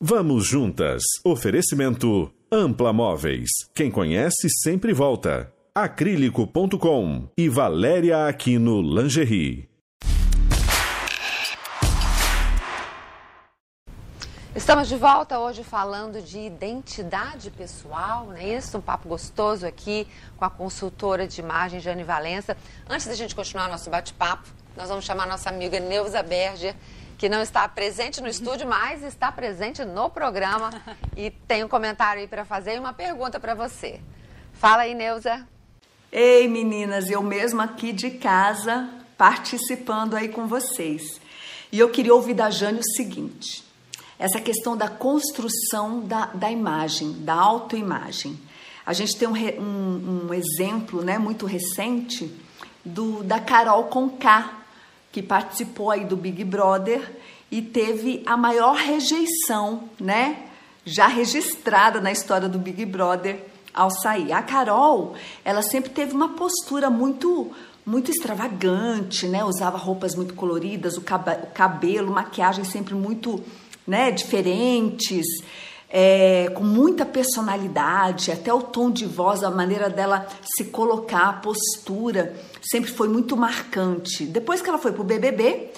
Vamos 0.00 0.46
juntas. 0.46 1.02
Oferecimento 1.22 2.32
Ampla 2.50 2.90
Móveis. 2.90 3.50
Quem 3.74 3.90
conhece 3.90 4.48
sempre 4.62 4.94
volta. 4.94 5.52
Acrílico.com 5.74 7.28
e 7.36 7.50
Valéria 7.50 8.26
Aquino 8.26 8.80
Lingerie. 8.80 9.71
Estamos 14.54 14.86
de 14.86 14.96
volta 14.96 15.38
hoje 15.38 15.64
falando 15.64 16.20
de 16.20 16.38
identidade 16.38 17.50
pessoal, 17.50 18.26
não 18.26 18.36
é 18.36 18.48
isso? 18.48 18.76
Um 18.76 18.82
papo 18.82 19.08
gostoso 19.08 19.66
aqui 19.66 20.06
com 20.36 20.44
a 20.44 20.50
consultora 20.50 21.26
de 21.26 21.40
imagem 21.40 21.80
Jane 21.80 22.04
Valença. 22.04 22.54
Antes 22.86 23.06
da 23.06 23.14
gente 23.14 23.34
continuar 23.34 23.66
nosso 23.70 23.88
bate-papo, 23.88 24.46
nós 24.76 24.90
vamos 24.90 25.06
chamar 25.06 25.26
nossa 25.26 25.48
amiga 25.48 25.80
Neuza 25.80 26.22
Berger, 26.22 26.76
que 27.16 27.30
não 27.30 27.40
está 27.40 27.66
presente 27.66 28.20
no 28.20 28.28
estúdio, 28.28 28.68
mas 28.68 29.02
está 29.02 29.32
presente 29.32 29.86
no 29.86 30.10
programa 30.10 30.70
e 31.16 31.30
tem 31.30 31.64
um 31.64 31.68
comentário 31.68 32.20
aí 32.20 32.28
para 32.28 32.44
fazer 32.44 32.76
e 32.76 32.78
uma 32.78 32.92
pergunta 32.92 33.40
para 33.40 33.54
você. 33.54 34.00
Fala 34.52 34.82
aí, 34.82 34.94
Neuza. 34.94 35.48
Ei, 36.12 36.46
meninas, 36.46 37.08
eu 37.08 37.22
mesma 37.22 37.64
aqui 37.64 37.90
de 37.90 38.10
casa 38.10 38.86
participando 39.16 40.14
aí 40.14 40.28
com 40.28 40.46
vocês. 40.46 41.18
E 41.72 41.78
eu 41.78 41.88
queria 41.88 42.14
ouvir 42.14 42.34
da 42.34 42.50
Jane 42.50 42.80
o 42.80 42.94
seguinte: 42.94 43.71
essa 44.18 44.40
questão 44.40 44.76
da 44.76 44.88
construção 44.88 46.00
da, 46.00 46.26
da 46.26 46.50
imagem, 46.50 47.12
da 47.20 47.34
autoimagem. 47.34 48.38
A 48.84 48.92
gente 48.92 49.16
tem 49.16 49.28
um, 49.28 49.34
um, 49.34 50.26
um, 50.28 50.34
exemplo 50.34 51.02
né, 51.02 51.18
muito 51.18 51.46
recente 51.46 52.32
do, 52.84 53.22
da 53.22 53.38
Carol 53.38 53.84
Conká, 53.84 54.60
que 55.10 55.22
participou 55.22 55.90
aí 55.90 56.04
do 56.04 56.16
Big 56.16 56.42
Brother 56.44 57.20
e 57.50 57.62
teve 57.62 58.22
a 58.26 58.36
maior 58.36 58.74
rejeição, 58.76 59.88
né, 60.00 60.46
já 60.84 61.06
registrada 61.06 62.00
na 62.00 62.10
história 62.10 62.48
do 62.48 62.58
Big 62.58 62.84
Brother 62.84 63.44
ao 63.72 63.90
sair. 63.90 64.32
A 64.32 64.42
Carol, 64.42 65.14
ela 65.44 65.62
sempre 65.62 65.90
teve 65.90 66.12
uma 66.12 66.30
postura 66.30 66.90
muito 66.90 67.52
muito 67.84 68.12
extravagante, 68.12 69.26
né? 69.26 69.44
Usava 69.44 69.76
roupas 69.76 70.14
muito 70.14 70.34
coloridas, 70.34 70.96
o, 70.96 71.00
o 71.00 71.46
cabelo, 71.52 72.12
maquiagem 72.12 72.64
sempre 72.64 72.94
muito, 72.94 73.42
né, 73.86 74.10
diferentes, 74.10 75.26
é, 75.88 76.48
com 76.54 76.64
muita 76.64 77.04
personalidade, 77.04 78.32
até 78.32 78.52
o 78.52 78.62
tom 78.62 78.90
de 78.90 79.04
voz, 79.04 79.44
a 79.44 79.50
maneira 79.50 79.90
dela 79.90 80.26
se 80.56 80.64
colocar, 80.64 81.28
a 81.28 81.32
postura, 81.34 82.34
sempre 82.62 82.90
foi 82.90 83.08
muito 83.08 83.36
marcante. 83.36 84.24
Depois 84.24 84.62
que 84.62 84.68
ela 84.70 84.78
foi 84.78 84.92
pro 84.92 85.04
BBB, 85.04 85.70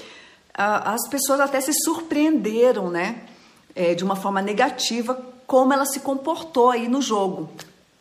as 0.54 1.08
pessoas 1.08 1.40
até 1.40 1.60
se 1.60 1.72
surpreenderam, 1.72 2.88
né? 2.88 3.22
É, 3.74 3.92
de 3.92 4.04
uma 4.04 4.14
forma 4.14 4.40
negativa, 4.40 5.20
como 5.48 5.72
ela 5.72 5.84
se 5.84 5.98
comportou 5.98 6.70
aí 6.70 6.86
no 6.86 7.02
jogo. 7.02 7.50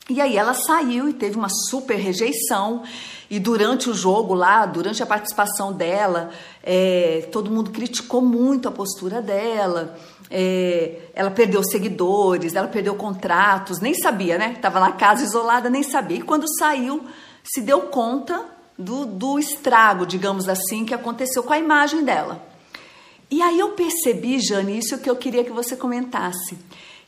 E 0.10 0.20
aí 0.20 0.38
ela 0.38 0.54
saiu 0.54 1.08
e 1.08 1.14
teve 1.14 1.38
uma 1.38 1.50
super 1.50 1.96
rejeição. 1.96 2.84
E 3.30 3.40
durante 3.40 3.90
o 3.90 3.94
jogo 3.94 4.34
lá, 4.34 4.66
durante 4.66 5.02
a 5.02 5.06
participação 5.06 5.72
dela, 5.72 6.32
é, 6.62 7.28
todo 7.32 7.50
mundo 7.50 7.72
criticou 7.72 8.22
muito 8.22 8.68
a 8.68 8.72
postura 8.72 9.22
dela. 9.22 9.98
É, 10.30 11.10
ela 11.14 11.32
perdeu 11.32 11.64
seguidores, 11.64 12.56
ela 12.56 12.68
perdeu 12.68 12.96
contratos, 12.96 13.80
nem 13.80 13.94
sabia, 13.94 14.38
né? 14.38 14.58
Tava 14.62 14.80
na 14.80 14.92
casa 14.92 15.24
isolada, 15.24 15.70
nem 15.70 15.84
sabia. 15.84 16.18
E 16.18 16.22
quando 16.22 16.46
saiu, 16.58 17.06
se 17.44 17.62
deu 17.62 17.84
conta 17.84 18.44
do, 18.78 19.06
do 19.06 19.40
estrago, 19.40 20.06
digamos 20.06 20.50
assim, 20.50 20.86
que 20.86 20.94
aconteceu 20.94 21.44
com 21.44 21.54
a 21.54 21.58
imagem 21.58 22.04
dela. 22.04 22.46
E 23.32 23.42
aí 23.42 23.58
eu 23.58 23.70
percebi, 23.70 24.40
Jane, 24.40 24.78
isso 24.78 24.98
que 25.00 25.10
eu 25.10 25.16
queria 25.16 25.44
que 25.44 25.52
você 25.52 25.76
comentasse, 25.76 26.58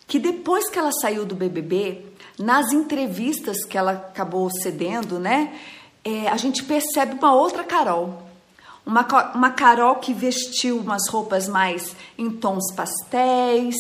que 0.08 0.18
depois 0.18 0.70
que 0.70 0.80
ela 0.80 0.92
saiu 0.92 1.26
do 1.26 1.36
BBB, 1.36 2.15
nas 2.38 2.72
entrevistas 2.72 3.64
que 3.66 3.78
ela 3.78 3.92
acabou 3.92 4.50
cedendo, 4.50 5.20
né, 5.20 5.54
é, 6.04 6.28
a 6.28 6.38
gente 6.38 6.64
percebe 6.64 7.16
uma 7.16 7.34
outra 7.34 7.64
Carol. 7.64 8.24
Uma, 8.86 9.34
uma 9.34 9.50
Carol 9.52 9.96
que 9.96 10.14
vestiu 10.14 10.78
umas 10.78 11.10
roupas 11.10 11.48
mais 11.48 11.96
em 12.18 12.30
tons 12.30 12.72
pastéis, 12.76 13.76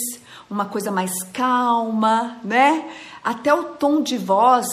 uma 0.50 0.65
coisa 0.65 0.89
mais 0.89 1.12
calma, 1.31 2.38
né? 2.43 2.89
Até 3.24 3.53
o 3.53 3.63
tom 3.75 4.01
de 4.01 4.17
voz 4.17 4.65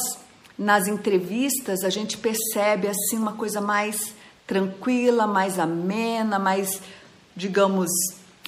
nas 0.58 0.86
entrevistas 0.86 1.82
a 1.84 1.90
gente 1.90 2.16
percebe 2.16 2.88
assim 2.88 3.18
uma 3.18 3.32
coisa 3.32 3.60
mais 3.60 4.14
tranquila, 4.46 5.26
mais 5.26 5.58
amena, 5.58 6.38
mais, 6.38 6.80
digamos, 7.36 7.90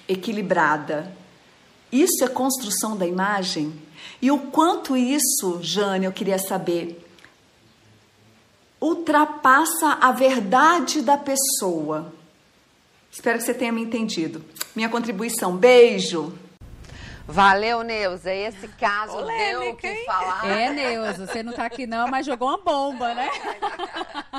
equilibrada. 0.09 1.12
Isso 1.95 2.25
é 2.25 2.29
construção 2.29 2.97
da 2.97 3.07
imagem? 3.07 3.73
E 4.21 4.29
o 4.29 4.51
quanto 4.51 4.97
isso, 4.97 5.61
Jane, 5.63 6.07
eu 6.07 6.13
queria 6.13 6.41
saber, 6.41 7.01
ultrapassa 8.81 9.99
a 10.01 10.11
verdade 10.11 11.03
da 11.03 11.17
pessoa. 11.17 12.13
Espero 13.13 13.39
que 13.39 13.45
você 13.45 13.55
tenha 13.55 13.71
me 13.71 13.81
entendido. 13.81 14.45
Minha 14.75 14.89
contribuição. 14.89 15.57
Beijo. 15.57 16.37
Valeu, 17.29 17.85
Neuza. 17.85 18.35
Esse 18.35 18.67
caso 18.67 19.17
Olê, 19.17 19.51
deu 19.51 19.71
o 19.71 19.77
que 19.77 20.05
falar. 20.05 20.51
É, 20.51 20.71
Neuza, 20.73 21.29
você 21.29 21.45
não 21.45 21.53
está 21.53 21.65
aqui 21.65 21.87
não, 21.87 22.09
mas 22.09 22.27
jogou 22.27 22.49
uma 22.49 22.59
bomba, 22.59 23.15
né? 23.15 23.31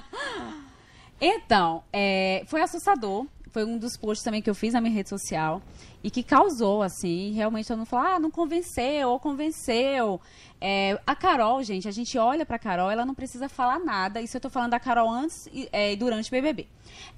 então, 1.22 1.86
é, 1.94 2.44
foi 2.48 2.62
assustador. 2.62 3.26
Foi 3.56 3.64
um 3.64 3.78
dos 3.78 3.96
posts 3.96 4.22
também 4.22 4.42
que 4.42 4.50
eu 4.50 4.54
fiz 4.54 4.74
na 4.74 4.82
minha 4.82 4.94
rede 4.94 5.08
social 5.08 5.62
e 6.04 6.12
que 6.12 6.22
causou, 6.22 6.84
assim, 6.84 7.32
realmente 7.32 7.70
eu 7.70 7.78
não 7.78 7.86
falar, 7.86 8.16
ah, 8.16 8.20
não 8.20 8.30
convenceu, 8.30 9.10
ou 9.10 9.18
convenceu. 9.18 10.20
É, 10.60 11.00
a 11.08 11.16
Carol, 11.16 11.64
gente, 11.64 11.88
a 11.88 11.92
gente 11.92 12.18
olha 12.18 12.46
pra 12.46 12.60
Carol, 12.60 12.92
ela 12.92 13.06
não 13.06 13.16
precisa 13.16 13.48
falar 13.48 13.80
nada. 13.80 14.20
Isso 14.20 14.36
eu 14.36 14.42
tô 14.42 14.50
falando 14.50 14.72
da 14.72 14.80
Carol 14.80 15.10
antes 15.10 15.48
e 15.54 15.70
é, 15.72 15.96
durante 15.96 16.28
o 16.28 16.32
BBB. 16.32 16.68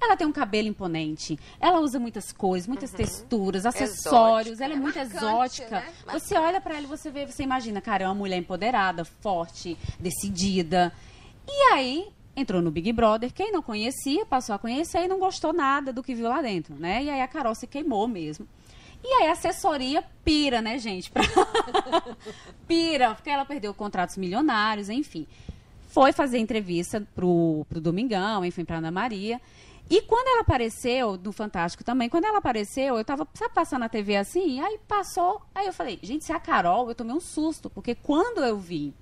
Ela 0.00 0.16
tem 0.16 0.28
um 0.28 0.32
cabelo 0.32 0.68
imponente, 0.68 1.36
ela 1.58 1.80
usa 1.80 1.98
muitas 1.98 2.30
coisas, 2.30 2.68
muitas 2.68 2.92
uhum. 2.92 2.98
texturas, 2.98 3.66
acessórios, 3.66 4.60
exótica. 4.60 4.64
ela 4.64 4.74
é, 4.74 4.76
é 4.76 4.80
muito 4.80 4.96
marcante, 4.96 5.16
exótica. 5.16 5.80
Né? 5.80 5.92
Você 6.12 6.38
olha 6.38 6.60
para 6.60 6.76
ela 6.76 6.84
e 6.84 6.88
você 6.88 7.10
vê, 7.10 7.26
você 7.26 7.42
imagina, 7.42 7.80
cara, 7.80 8.04
é 8.04 8.06
uma 8.06 8.14
mulher 8.14 8.36
empoderada, 8.36 9.04
forte, 9.04 9.76
decidida. 9.98 10.92
E 11.48 11.72
aí, 11.72 12.06
entrou 12.38 12.62
no 12.62 12.70
Big 12.70 12.92
Brother, 12.92 13.32
quem 13.32 13.52
não 13.52 13.62
conhecia, 13.62 14.24
passou 14.26 14.54
a 14.54 14.58
conhecer 14.58 15.04
e 15.04 15.08
não 15.08 15.18
gostou 15.18 15.52
nada 15.52 15.92
do 15.92 16.02
que 16.02 16.14
viu 16.14 16.28
lá 16.28 16.40
dentro, 16.40 16.74
né? 16.74 17.02
E 17.04 17.10
aí 17.10 17.20
a 17.20 17.28
Carol 17.28 17.54
se 17.54 17.66
queimou 17.66 18.06
mesmo. 18.06 18.46
E 19.02 19.08
aí 19.08 19.28
a 19.28 19.32
assessoria 19.32 20.04
pira, 20.24 20.60
né, 20.60 20.78
gente? 20.78 21.10
Pra... 21.12 21.22
pira, 22.66 23.14
porque 23.14 23.30
ela 23.30 23.44
perdeu 23.44 23.72
contratos 23.72 24.16
milionários, 24.16 24.88
enfim. 24.88 25.26
Foi 25.88 26.12
fazer 26.12 26.38
entrevista 26.38 27.06
pro, 27.14 27.64
pro 27.68 27.80
Domingão, 27.80 28.44
enfim, 28.44 28.64
pra 28.64 28.78
Ana 28.78 28.90
Maria. 28.90 29.40
E 29.90 30.02
quando 30.02 30.28
ela 30.28 30.42
apareceu, 30.42 31.16
do 31.16 31.32
Fantástico 31.32 31.82
também, 31.82 32.10
quando 32.10 32.26
ela 32.26 32.38
apareceu, 32.38 32.98
eu 32.98 33.04
tava, 33.04 33.26
sabe, 33.32 33.54
passando 33.54 33.80
na 33.80 33.88
TV 33.88 34.16
assim, 34.16 34.60
aí 34.60 34.78
passou, 34.86 35.40
aí 35.54 35.66
eu 35.66 35.72
falei, 35.72 35.98
gente, 36.02 36.26
se 36.26 36.32
é 36.32 36.34
a 36.34 36.40
Carol, 36.40 36.88
eu 36.88 36.94
tomei 36.94 37.14
um 37.14 37.20
susto, 37.20 37.70
porque 37.70 37.94
quando 37.94 38.44
eu 38.44 38.58
vi 38.58 38.92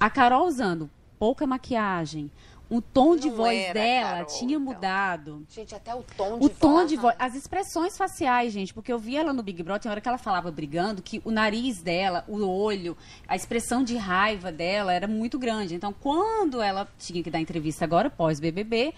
a 0.00 0.08
Carol 0.08 0.46
usando 0.46 0.88
pouca 1.18 1.46
maquiagem, 1.46 2.30
o 2.68 2.80
tom 2.80 3.10
não 3.10 3.16
de 3.16 3.30
voz 3.30 3.72
dela 3.72 4.10
Carol, 4.10 4.26
tinha 4.26 4.58
mudado. 4.58 5.46
Gente, 5.48 5.74
até 5.74 5.94
o 5.94 6.02
tom 6.02 6.38
de 6.38 6.46
o 6.46 6.48
tom 6.48 6.84
de 6.84 6.96
voz, 6.96 7.14
as 7.18 7.34
expressões 7.34 7.96
faciais, 7.96 8.52
gente, 8.52 8.74
porque 8.74 8.92
eu 8.92 8.98
vi 8.98 9.16
ela 9.16 9.32
no 9.32 9.42
Big 9.42 9.62
Brother, 9.62 9.82
tem 9.82 9.90
hora 9.90 10.00
que 10.00 10.08
ela 10.08 10.18
falava 10.18 10.50
brigando, 10.50 11.00
que 11.00 11.22
o 11.24 11.30
nariz 11.30 11.80
dela, 11.80 12.24
o 12.26 12.44
olho, 12.44 12.96
a 13.28 13.36
expressão 13.36 13.84
de 13.84 13.96
raiva 13.96 14.50
dela 14.50 14.92
era 14.92 15.06
muito 15.06 15.38
grande. 15.38 15.74
Então, 15.74 15.92
quando 15.92 16.60
ela 16.60 16.88
tinha 16.98 17.22
que 17.22 17.30
dar 17.30 17.40
entrevista 17.40 17.84
agora 17.84 18.10
pós 18.10 18.40
BBB, 18.40 18.92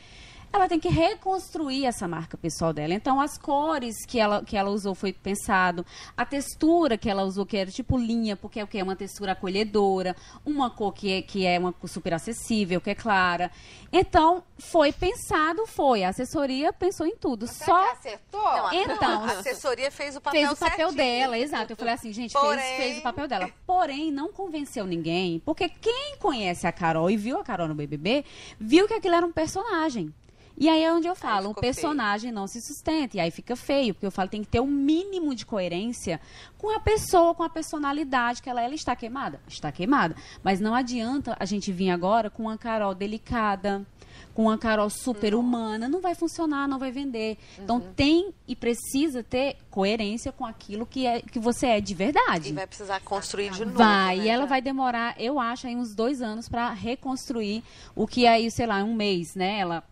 ela 0.53 0.69
tem 0.69 0.81
que 0.81 0.89
reconstruir 0.89 1.85
essa 1.85 2.09
marca 2.09 2.37
pessoal 2.37 2.73
dela. 2.73 2.95
Então, 2.95 3.21
as 3.21 3.37
cores 3.37 4.05
que 4.07 4.19
ela, 4.19 4.43
que 4.45 4.57
ela 4.57 4.71
usou 4.71 4.95
foi 4.95 5.13
pensado, 5.13 5.85
a 6.17 6.25
textura 6.25 6.97
que 6.97 7.09
ela 7.09 7.23
usou, 7.23 7.45
que 7.45 7.57
era 7.57 7.71
tipo 7.71 7.99
linha, 7.99 8.37
porque 8.37 8.61
é 8.61 8.65
o 8.65 8.67
que 8.67 8.79
é 8.79 8.83
uma 8.83 8.97
textura 8.97 9.33
acolhedora, 9.33 10.17
uma 10.45 10.71
cor 10.71 10.93
que 10.93 11.13
é, 11.13 11.23
que 11.23 11.47
é 11.47 11.59
uma 11.59 11.73
cor 11.73 11.89
super 11.89 12.15
acessível, 12.15 12.81
que 12.81 12.91
é 12.91 12.95
clara. 12.95 13.51
Então, 13.93 14.43
foi 14.59 14.93
pensado, 14.93 15.67
foi. 15.67 16.05
A 16.05 16.11
assessoria 16.11 16.73
pensou 16.73 17.07
em 17.07 17.17
tudo. 17.17 17.47
Você 17.47 17.65
Só 17.65 17.93
acertou? 17.93 18.41
Não, 18.41 18.73
então, 18.73 19.25
a 19.25 19.33
assessoria 19.33 19.91
fez 19.91 20.17
o 20.17 20.21
papel 20.21 20.41
Fez 20.41 20.53
o 20.53 20.57
papel 20.57 20.91
certinho. 20.91 20.97
dela, 20.97 21.39
exato. 21.39 21.73
Eu 21.73 21.77
falei 21.77 21.95
assim, 21.95 22.13
gente, 22.13 22.33
Porém... 22.33 22.59
fez, 22.59 22.77
fez 22.77 22.99
o 22.99 23.03
papel 23.03 23.29
dela. 23.29 23.51
Porém, 23.67 24.11
não 24.11 24.33
convenceu 24.33 24.87
ninguém, 24.87 25.41
porque 25.45 25.69
quem 25.69 26.17
conhece 26.19 26.67
a 26.67 26.73
Carol 26.73 27.11
e 27.11 27.17
viu 27.17 27.39
a 27.39 27.45
Carol 27.45 27.69
no 27.69 27.75
BBB, 27.75 28.25
viu 28.59 28.87
que 28.87 28.95
aquilo 28.95 29.15
era 29.15 29.27
um 29.27 29.33
personagem. 29.33 30.13
E 30.59 30.69
aí 30.69 30.83
é 30.83 30.93
onde 30.93 31.07
eu 31.07 31.15
falo, 31.15 31.51
o 31.51 31.55
personagem 31.55 32.31
feio. 32.31 32.35
não 32.35 32.49
se 32.49 32.61
sustenta, 32.61 33.17
e 33.17 33.21
aí 33.21 33.31
fica 33.31 33.55
feio, 33.55 33.95
porque 33.95 34.07
eu 34.07 34.11
falo 34.11 34.29
tem 34.29 34.43
que 34.43 34.49
ter 34.49 34.61
um 34.61 34.67
mínimo 34.67 35.33
de 35.35 35.47
coerência 35.47 36.21
com 36.59 36.75
a 36.75 36.81
pessoa, 36.81 37.33
com 37.33 37.45
a 37.45 37.49
personalidade 37.49 38.43
que 38.43 38.51
ela, 38.51 38.61
ela 38.61 38.75
está 38.75 38.97
queimada, 38.97 39.41
está 39.47 39.71
queimada, 39.71 40.17
mas 40.43 40.59
não 40.59 40.75
adianta 40.75 41.37
a 41.39 41.45
gente 41.45 41.71
vir 41.71 41.91
agora 41.91 42.29
com 42.29 42.45
uma 42.45 42.59
Carol 42.59 42.93
delicada, 42.93 43.87
com 44.35 44.45
uma 44.45 44.59
Carol 44.59 44.91
super 44.91 45.35
humana, 45.35 45.89
não 45.89 46.01
vai 46.01 46.15
funcionar, 46.15 46.67
não 46.69 46.79
vai 46.79 46.91
vender. 46.91 47.37
Então, 47.59 47.77
uhum. 47.77 47.83
Então 47.83 47.95
tem 47.95 48.35
e 48.47 48.57
precisa 48.57 49.23
ter 49.23 49.57
coerência 49.71 50.33
com 50.33 50.45
aquilo 50.45 50.87
que 50.87 51.07
é 51.07 51.21
que 51.21 51.39
você 51.39 51.67
é 51.67 51.81
de 51.81 51.95
verdade. 51.95 52.51
E 52.51 52.53
vai 52.53 52.67
precisar 52.67 53.01
construir 53.01 53.51
de 53.51 53.65
novo. 53.65 53.79
Vai, 53.79 54.19
né? 54.19 54.25
e 54.25 54.29
ela 54.29 54.47
vai 54.47 54.61
demorar, 54.61 55.15
eu 55.21 55.39
acho, 55.39 55.67
aí 55.67 55.77
uns 55.77 55.95
dois 55.95 56.23
anos 56.23 56.49
para 56.49 56.71
reconstruir 56.71 57.63
o 57.95 58.07
que 58.07 58.27
aí, 58.27 58.51
sei 58.51 58.67
lá, 58.67 58.83
um 58.83 58.95
mês, 58.95 59.35
né? 59.35 59.59
Ela 59.59 59.85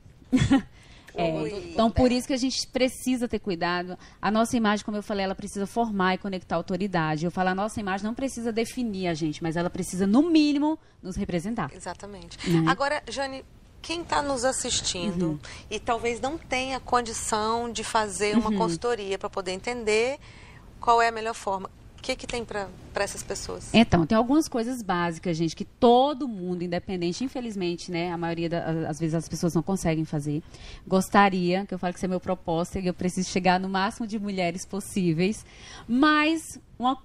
É, 1.18 1.49
então, 1.71 1.90
por 1.90 2.12
isso 2.12 2.26
que 2.26 2.35
a 2.35 2.37
gente 2.37 2.66
precisa 2.68 3.26
ter 3.26 3.38
cuidado. 3.38 3.97
A 4.21 4.30
nossa 4.30 4.54
imagem, 4.54 4.85
como 4.85 4.99
eu 4.99 5.02
falei, 5.02 5.25
ela 5.25 5.35
precisa 5.35 5.66
formar 5.66 6.14
e 6.14 6.18
conectar 6.18 6.56
a 6.56 6.59
autoridade. 6.59 7.25
Eu 7.25 7.30
falo, 7.30 7.49
a 7.49 7.54
nossa 7.54 7.80
imagem 7.80 8.04
não 8.04 8.12
precisa 8.14 8.52
definir 8.52 9.09
a 9.09 9.14
gente, 9.14 9.42
mas 9.42 9.56
ela 9.56 9.71
precisa, 9.71 10.06
no 10.06 10.28
mínimo, 10.28 10.78
nos 11.02 11.16
representar. 11.16 11.71
Exatamente. 11.75 12.38
Né? 12.50 12.71
Agora, 12.71 13.02
Jane, 13.09 13.42
quem 13.80 14.02
está 14.02 14.21
nos 14.21 14.45
assistindo 14.45 15.28
uhum. 15.28 15.38
e 15.71 15.80
talvez 15.80 16.21
não 16.21 16.37
tenha 16.37 16.78
condição 16.80 17.73
de 17.73 17.83
fazer 17.83 18.37
uma 18.37 18.50
uhum. 18.50 18.59
consultoria 18.59 19.18
para 19.18 19.30
poder 19.30 19.52
entender 19.52 20.18
qual 20.78 21.00
é 21.00 21.09
a 21.09 21.12
melhor 21.12 21.35
forma, 21.35 21.71
que, 22.06 22.14
que 22.14 22.26
tem 22.26 22.44
para 22.44 22.68
essas 22.94 23.22
pessoas? 23.22 23.70
Então, 23.75 24.06
tem 24.06 24.16
algumas 24.16 24.48
coisas 24.48 24.80
básicas, 24.80 25.36
gente, 25.36 25.56
que 25.56 25.64
todo 25.64 26.28
mundo, 26.28 26.62
independente, 26.62 27.25
infelizmente, 27.25 27.90
né, 27.90 28.12
a 28.12 28.16
maioria 28.16 28.48
das 28.48 29.00
vezes 29.00 29.14
as 29.14 29.28
pessoas 29.28 29.54
não 29.54 29.62
conseguem 29.62 30.04
fazer. 30.04 30.40
Gostaria, 30.86 31.66
que 31.66 31.75
eu 31.75 31.78
falo 31.78 31.92
que 31.92 31.98
isso 31.98 32.06
é 32.06 32.08
meu 32.08 32.20
propósito, 32.20 32.78
e 32.78 32.86
eu 32.86 32.94
preciso 32.94 33.28
chegar 33.28 33.58
no 33.58 33.68
máximo 33.68 34.06
de 34.06 34.18
mulheres 34.18 34.64
possíveis, 34.64 35.44
mas 35.88 36.60
uma, 36.78 36.96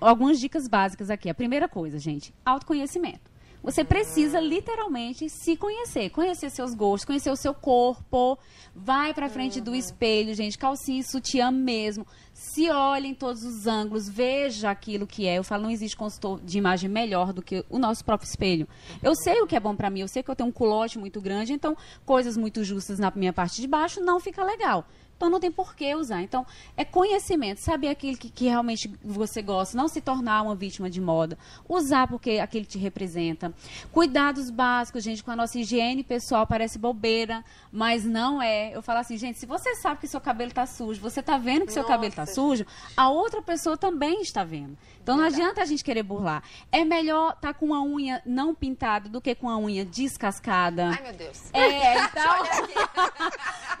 algumas 0.00 0.38
dicas 0.38 0.68
básicas 0.68 1.10
aqui. 1.10 1.28
A 1.28 1.34
primeira 1.34 1.68
coisa, 1.68 1.98
gente, 1.98 2.32
autoconhecimento. 2.44 3.33
Você 3.64 3.82
precisa 3.82 4.38
literalmente 4.40 5.30
se 5.30 5.56
conhecer, 5.56 6.10
conhecer 6.10 6.50
seus 6.50 6.74
gostos, 6.74 7.06
conhecer 7.06 7.30
o 7.30 7.36
seu 7.36 7.54
corpo. 7.54 8.38
Vai 8.74 9.14
pra 9.14 9.30
frente 9.30 9.58
do 9.58 9.74
espelho, 9.74 10.34
gente, 10.34 10.58
calcinha 10.58 11.00
e 11.00 11.02
sutiã 11.02 11.50
mesmo. 11.50 12.06
Se 12.34 12.68
olhe 12.68 13.08
em 13.08 13.14
todos 13.14 13.42
os 13.42 13.66
ângulos, 13.66 14.06
veja 14.06 14.68
aquilo 14.68 15.06
que 15.06 15.26
é. 15.26 15.38
Eu 15.38 15.44
falo, 15.44 15.62
não 15.62 15.70
existe 15.70 15.96
consultor 15.96 16.42
de 16.42 16.58
imagem 16.58 16.90
melhor 16.90 17.32
do 17.32 17.40
que 17.40 17.64
o 17.70 17.78
nosso 17.78 18.04
próprio 18.04 18.28
espelho. 18.28 18.68
Eu 19.02 19.14
sei 19.14 19.40
o 19.40 19.46
que 19.46 19.56
é 19.56 19.60
bom 19.60 19.74
pra 19.74 19.88
mim, 19.88 20.00
eu 20.00 20.08
sei 20.08 20.22
que 20.22 20.30
eu 20.30 20.36
tenho 20.36 20.50
um 20.50 20.52
culote 20.52 20.98
muito 20.98 21.18
grande, 21.18 21.54
então 21.54 21.74
coisas 22.04 22.36
muito 22.36 22.62
justas 22.64 22.98
na 22.98 23.10
minha 23.16 23.32
parte 23.32 23.62
de 23.62 23.66
baixo 23.66 23.98
não 23.98 24.20
fica 24.20 24.44
legal. 24.44 24.86
Então 25.16 25.30
não 25.30 25.40
tem 25.40 25.50
por 25.50 25.74
que 25.74 25.94
usar. 25.94 26.22
Então 26.22 26.46
é 26.76 26.84
conhecimento, 26.84 27.58
saber 27.58 27.88
aquilo 27.88 28.16
que, 28.16 28.28
que 28.28 28.44
realmente 28.46 28.92
você 29.02 29.40
gosta, 29.42 29.76
não 29.76 29.88
se 29.88 30.00
tornar 30.00 30.42
uma 30.42 30.54
vítima 30.54 30.90
de 30.90 31.00
moda. 31.00 31.38
Usar 31.68 32.06
porque 32.08 32.38
aquele 32.38 32.64
te 32.64 32.78
representa. 32.78 33.52
Cuidados 33.92 34.50
básicos, 34.50 35.02
gente, 35.04 35.22
com 35.22 35.30
a 35.30 35.36
nossa 35.36 35.58
higiene 35.58 36.02
pessoal 36.02 36.46
parece 36.46 36.78
bobeira, 36.78 37.44
mas 37.72 38.04
não 38.04 38.42
é. 38.42 38.74
Eu 38.74 38.82
falo 38.82 39.00
assim, 39.00 39.16
gente, 39.16 39.38
se 39.38 39.46
você 39.46 39.74
sabe 39.76 40.00
que 40.00 40.08
seu 40.08 40.20
cabelo 40.20 40.50
está 40.50 40.66
sujo, 40.66 41.00
você 41.00 41.20
está 41.20 41.38
vendo 41.38 41.66
que 41.66 41.72
seu 41.72 41.84
cabelo 41.84 42.10
está 42.10 42.26
sujo, 42.26 42.66
a 42.96 43.08
outra 43.08 43.42
pessoa 43.42 43.76
também 43.76 44.20
está 44.20 44.44
vendo. 44.44 44.76
Então 45.02 45.16
não 45.16 45.24
adianta 45.24 45.60
a 45.60 45.64
gente 45.64 45.84
querer 45.84 46.02
burlar. 46.02 46.42
É 46.72 46.84
melhor 46.84 47.34
estar 47.34 47.52
tá 47.52 47.54
com 47.54 47.74
a 47.74 47.82
unha 47.82 48.22
não 48.24 48.54
pintada 48.54 49.08
do 49.08 49.20
que 49.20 49.34
com 49.34 49.48
a 49.48 49.58
unha 49.58 49.84
descascada. 49.84 50.90
Ai, 50.90 51.02
meu 51.02 51.12
Deus. 51.12 51.52
É, 51.52 51.98
então. 52.04 52.34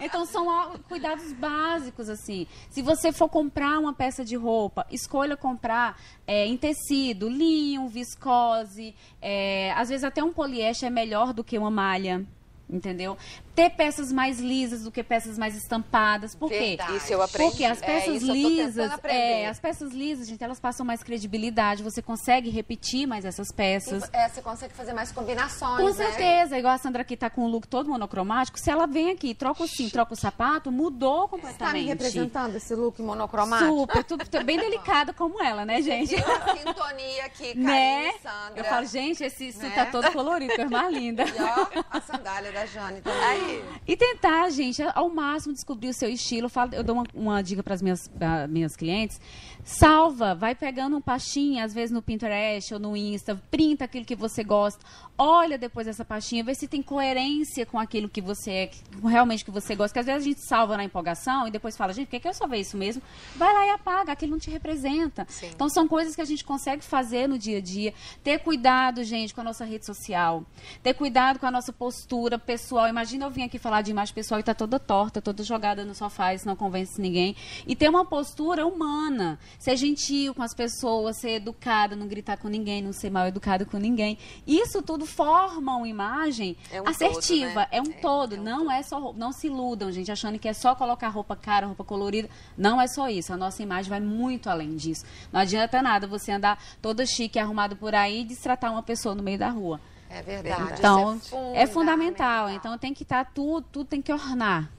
então 0.00 0.26
são 0.26 0.44
cuidados 0.88 1.23
básicos, 1.32 2.08
assim. 2.08 2.46
Se 2.70 2.82
você 2.82 3.12
for 3.12 3.28
comprar 3.28 3.78
uma 3.78 3.92
peça 3.92 4.24
de 4.24 4.36
roupa, 4.36 4.86
escolha 4.90 5.36
comprar 5.36 6.00
é, 6.26 6.46
em 6.46 6.56
tecido, 6.56 7.28
linho, 7.28 7.88
viscose. 7.88 8.94
É, 9.20 9.72
às 9.72 9.88
vezes 9.88 10.04
até 10.04 10.22
um 10.22 10.32
poliéster 10.32 10.88
é 10.88 10.90
melhor 10.90 11.32
do 11.32 11.42
que 11.42 11.58
uma 11.58 11.70
malha 11.70 12.26
entendeu? 12.68 13.16
Ter 13.54 13.70
peças 13.70 14.10
mais 14.10 14.40
lisas 14.40 14.82
do 14.82 14.90
que 14.90 15.02
peças 15.02 15.38
mais 15.38 15.56
estampadas. 15.56 16.34
Por 16.34 16.48
quê? 16.48 16.76
Isso 16.96 17.12
eu 17.12 17.22
aprendi. 17.22 17.50
Porque 17.50 17.64
as 17.64 17.80
é, 17.80 17.86
peças 17.86 18.22
é, 18.22 18.26
lisas, 18.26 18.90
é, 19.04 19.46
as 19.46 19.60
peças 19.60 19.92
lisas, 19.92 20.26
gente, 20.26 20.42
elas 20.42 20.58
passam 20.58 20.84
mais 20.84 21.04
credibilidade, 21.04 21.82
você 21.82 22.02
consegue 22.02 22.50
repetir 22.50 23.06
mais 23.06 23.24
essas 23.24 23.52
peças. 23.52 24.02
E, 24.02 24.16
é, 24.16 24.28
você 24.28 24.42
consegue 24.42 24.74
fazer 24.74 24.92
mais 24.92 25.12
combinações, 25.12 25.80
Com 25.80 25.86
né? 25.86 25.92
certeza, 25.92 26.58
igual 26.58 26.74
a 26.74 26.78
Sandra 26.78 27.02
aqui 27.02 27.16
tá 27.16 27.30
com 27.30 27.42
o 27.42 27.48
look 27.48 27.68
todo 27.68 27.88
monocromático, 27.88 28.58
se 28.58 28.70
ela 28.70 28.86
vem 28.86 29.12
aqui, 29.12 29.34
troca 29.34 29.62
o 29.62 29.68
sim, 29.68 29.88
troca 29.88 30.14
o 30.14 30.16
sapato, 30.16 30.72
mudou 30.72 31.28
completamente. 31.28 31.58
Você 31.58 31.64
tá 31.64 31.72
me 31.72 31.86
representando 31.86 32.56
esse 32.56 32.74
look 32.74 33.00
monocromático? 33.00 33.70
Super, 33.70 34.02
tudo, 34.02 34.24
bem 34.44 34.58
delicada 34.58 35.12
como 35.12 35.40
ela, 35.40 35.64
né, 35.64 35.80
gente? 35.80 36.16
a 36.16 36.56
sintonia 36.56 37.24
aqui, 37.24 37.54
né? 37.58 38.12
Sandra. 38.20 38.52
Eu 38.56 38.64
falo, 38.64 38.86
gente, 38.86 39.22
esse 39.22 39.56
né? 39.58 39.70
tá 39.70 39.86
todo 39.86 40.10
colorido, 40.10 40.54
é 40.54 40.68
mais 40.68 40.92
linda. 40.92 41.22
E 41.22 41.40
ó, 41.40 41.82
a 41.90 42.00
sandália 42.00 42.50
da 42.50 42.66
Jane 42.66 43.00
também. 43.00 43.43
E 43.86 43.96
tentar, 43.96 44.48
gente, 44.48 44.82
ao 44.94 45.10
máximo 45.10 45.52
descobrir 45.52 45.88
o 45.88 45.92
seu 45.92 46.08
estilo. 46.08 46.46
Eu, 46.46 46.50
falo, 46.50 46.74
eu 46.74 46.82
dou 46.82 46.96
uma, 46.96 47.04
uma 47.14 47.42
dica 47.42 47.62
para 47.62 47.74
as 47.74 47.82
minhas, 47.82 48.10
minhas 48.48 48.74
clientes. 48.76 49.20
Salva, 49.62 50.34
vai 50.34 50.54
pegando 50.54 50.96
um 50.96 51.00
pastinha, 51.00 51.64
às 51.64 51.72
vezes 51.72 51.90
no 51.90 52.02
Pinterest 52.02 52.74
ou 52.74 52.80
no 52.80 52.96
Insta, 52.96 53.40
printa 53.50 53.84
aquilo 53.84 54.04
que 54.04 54.14
você 54.14 54.44
gosta, 54.44 54.84
olha 55.16 55.56
depois 55.56 55.86
essa 55.86 56.04
pastinha, 56.04 56.44
vê 56.44 56.54
se 56.54 56.68
tem 56.68 56.82
coerência 56.82 57.64
com 57.64 57.78
aquilo 57.78 58.08
que 58.08 58.20
você 58.20 58.50
é, 58.50 58.70
realmente 59.02 59.44
que 59.44 59.50
você 59.50 59.74
gosta. 59.74 59.88
Porque 59.88 60.00
às 60.00 60.06
vezes 60.06 60.22
a 60.22 60.28
gente 60.28 60.40
salva 60.46 60.76
na 60.76 60.84
empolgação 60.84 61.48
e 61.48 61.50
depois 61.50 61.76
fala, 61.76 61.92
gente, 61.92 62.06
por 62.06 62.12
que, 62.12 62.20
que 62.20 62.28
eu 62.28 62.34
só 62.34 62.46
ver 62.46 62.58
isso 62.58 62.76
mesmo? 62.76 63.02
Vai 63.36 63.52
lá 63.52 63.66
e 63.66 63.70
apaga, 63.70 64.12
aquilo 64.12 64.32
não 64.32 64.38
te 64.38 64.50
representa. 64.50 65.26
Sim. 65.28 65.50
Então 65.54 65.68
são 65.68 65.88
coisas 65.88 66.14
que 66.14 66.20
a 66.20 66.26
gente 66.26 66.44
consegue 66.44 66.84
fazer 66.84 67.26
no 67.26 67.38
dia 67.38 67.58
a 67.58 67.60
dia. 67.60 67.94
Ter 68.22 68.38
cuidado, 68.40 69.02
gente, 69.02 69.34
com 69.34 69.40
a 69.40 69.44
nossa 69.44 69.64
rede 69.64 69.86
social. 69.86 70.44
Ter 70.82 70.94
cuidado 70.94 71.38
com 71.38 71.46
a 71.46 71.50
nossa 71.50 71.72
postura 71.72 72.38
pessoal. 72.38 72.88
Imagina 72.88 73.24
eu 73.24 73.30
vir 73.34 73.42
aqui 73.42 73.58
falar 73.58 73.82
de 73.82 73.90
imagem 73.90 74.14
pessoal 74.14 74.40
e 74.40 74.42
tá 74.42 74.54
toda 74.54 74.78
torta, 74.78 75.20
toda 75.20 75.42
jogada 75.42 75.84
no 75.84 75.94
sofá, 75.94 76.32
isso 76.32 76.46
não 76.46 76.56
convence 76.56 77.00
ninguém. 77.00 77.36
E 77.66 77.74
ter 77.74 77.88
uma 77.88 78.04
postura 78.04 78.66
humana 78.66 79.38
ser 79.58 79.76
gentil 79.76 80.34
com 80.34 80.42
as 80.42 80.54
pessoas, 80.54 81.18
ser 81.18 81.32
educado, 81.32 81.96
não 81.96 82.06
gritar 82.06 82.36
com 82.36 82.48
ninguém, 82.48 82.80
não 82.80 82.92
ser 82.92 83.10
mal 83.10 83.26
educado 83.26 83.66
com 83.66 83.76
ninguém. 83.76 84.16
Isso 84.46 84.80
tudo 84.82 85.04
forma 85.04 85.76
uma 85.76 85.88
imagem 85.88 86.56
é 86.70 86.80
um 86.80 86.88
assertiva, 86.88 87.46
todo, 87.46 87.54
né? 87.54 87.68
é 87.72 87.82
um 87.82 87.90
é, 87.90 88.00
todo, 88.00 88.34
é 88.36 88.38
um 88.38 88.42
não 88.42 88.58
todo. 88.58 88.70
é 88.70 88.82
só 88.82 89.12
não 89.12 89.32
se 89.32 89.48
iludam, 89.48 89.90
gente, 89.90 90.10
achando 90.10 90.38
que 90.38 90.48
é 90.48 90.52
só 90.52 90.74
colocar 90.74 91.08
roupa 91.08 91.34
cara, 91.36 91.66
roupa 91.66 91.84
colorida. 91.84 92.28
Não 92.56 92.80
é 92.80 92.86
só 92.86 93.08
isso, 93.08 93.32
a 93.32 93.36
nossa 93.36 93.62
imagem 93.62 93.90
vai 93.90 94.00
muito 94.00 94.48
além 94.48 94.76
disso. 94.76 95.04
Não 95.32 95.40
adianta 95.40 95.82
nada 95.82 96.06
você 96.06 96.32
andar 96.32 96.62
toda 96.80 97.04
chique, 97.04 97.38
arrumado 97.38 97.76
por 97.76 97.94
aí 97.94 98.20
e 98.20 98.24
destratar 98.24 98.70
uma 98.70 98.82
pessoa 98.82 99.14
no 99.14 99.22
meio 99.22 99.38
da 99.38 99.48
rua. 99.48 99.80
É 100.14 100.22
verdade. 100.22 100.74
Então, 100.78 101.20
é, 101.54 101.62
é, 101.62 101.66
fundamental. 101.66 102.48
Então 102.48 102.78
tem 102.78 102.94
que 102.94 103.02
estar 103.02 103.24
tá, 103.24 103.30
tudo, 103.34 103.66
tudo 103.70 103.86
tem 103.88 104.00
que 104.00 104.12
ornar. 104.12 104.70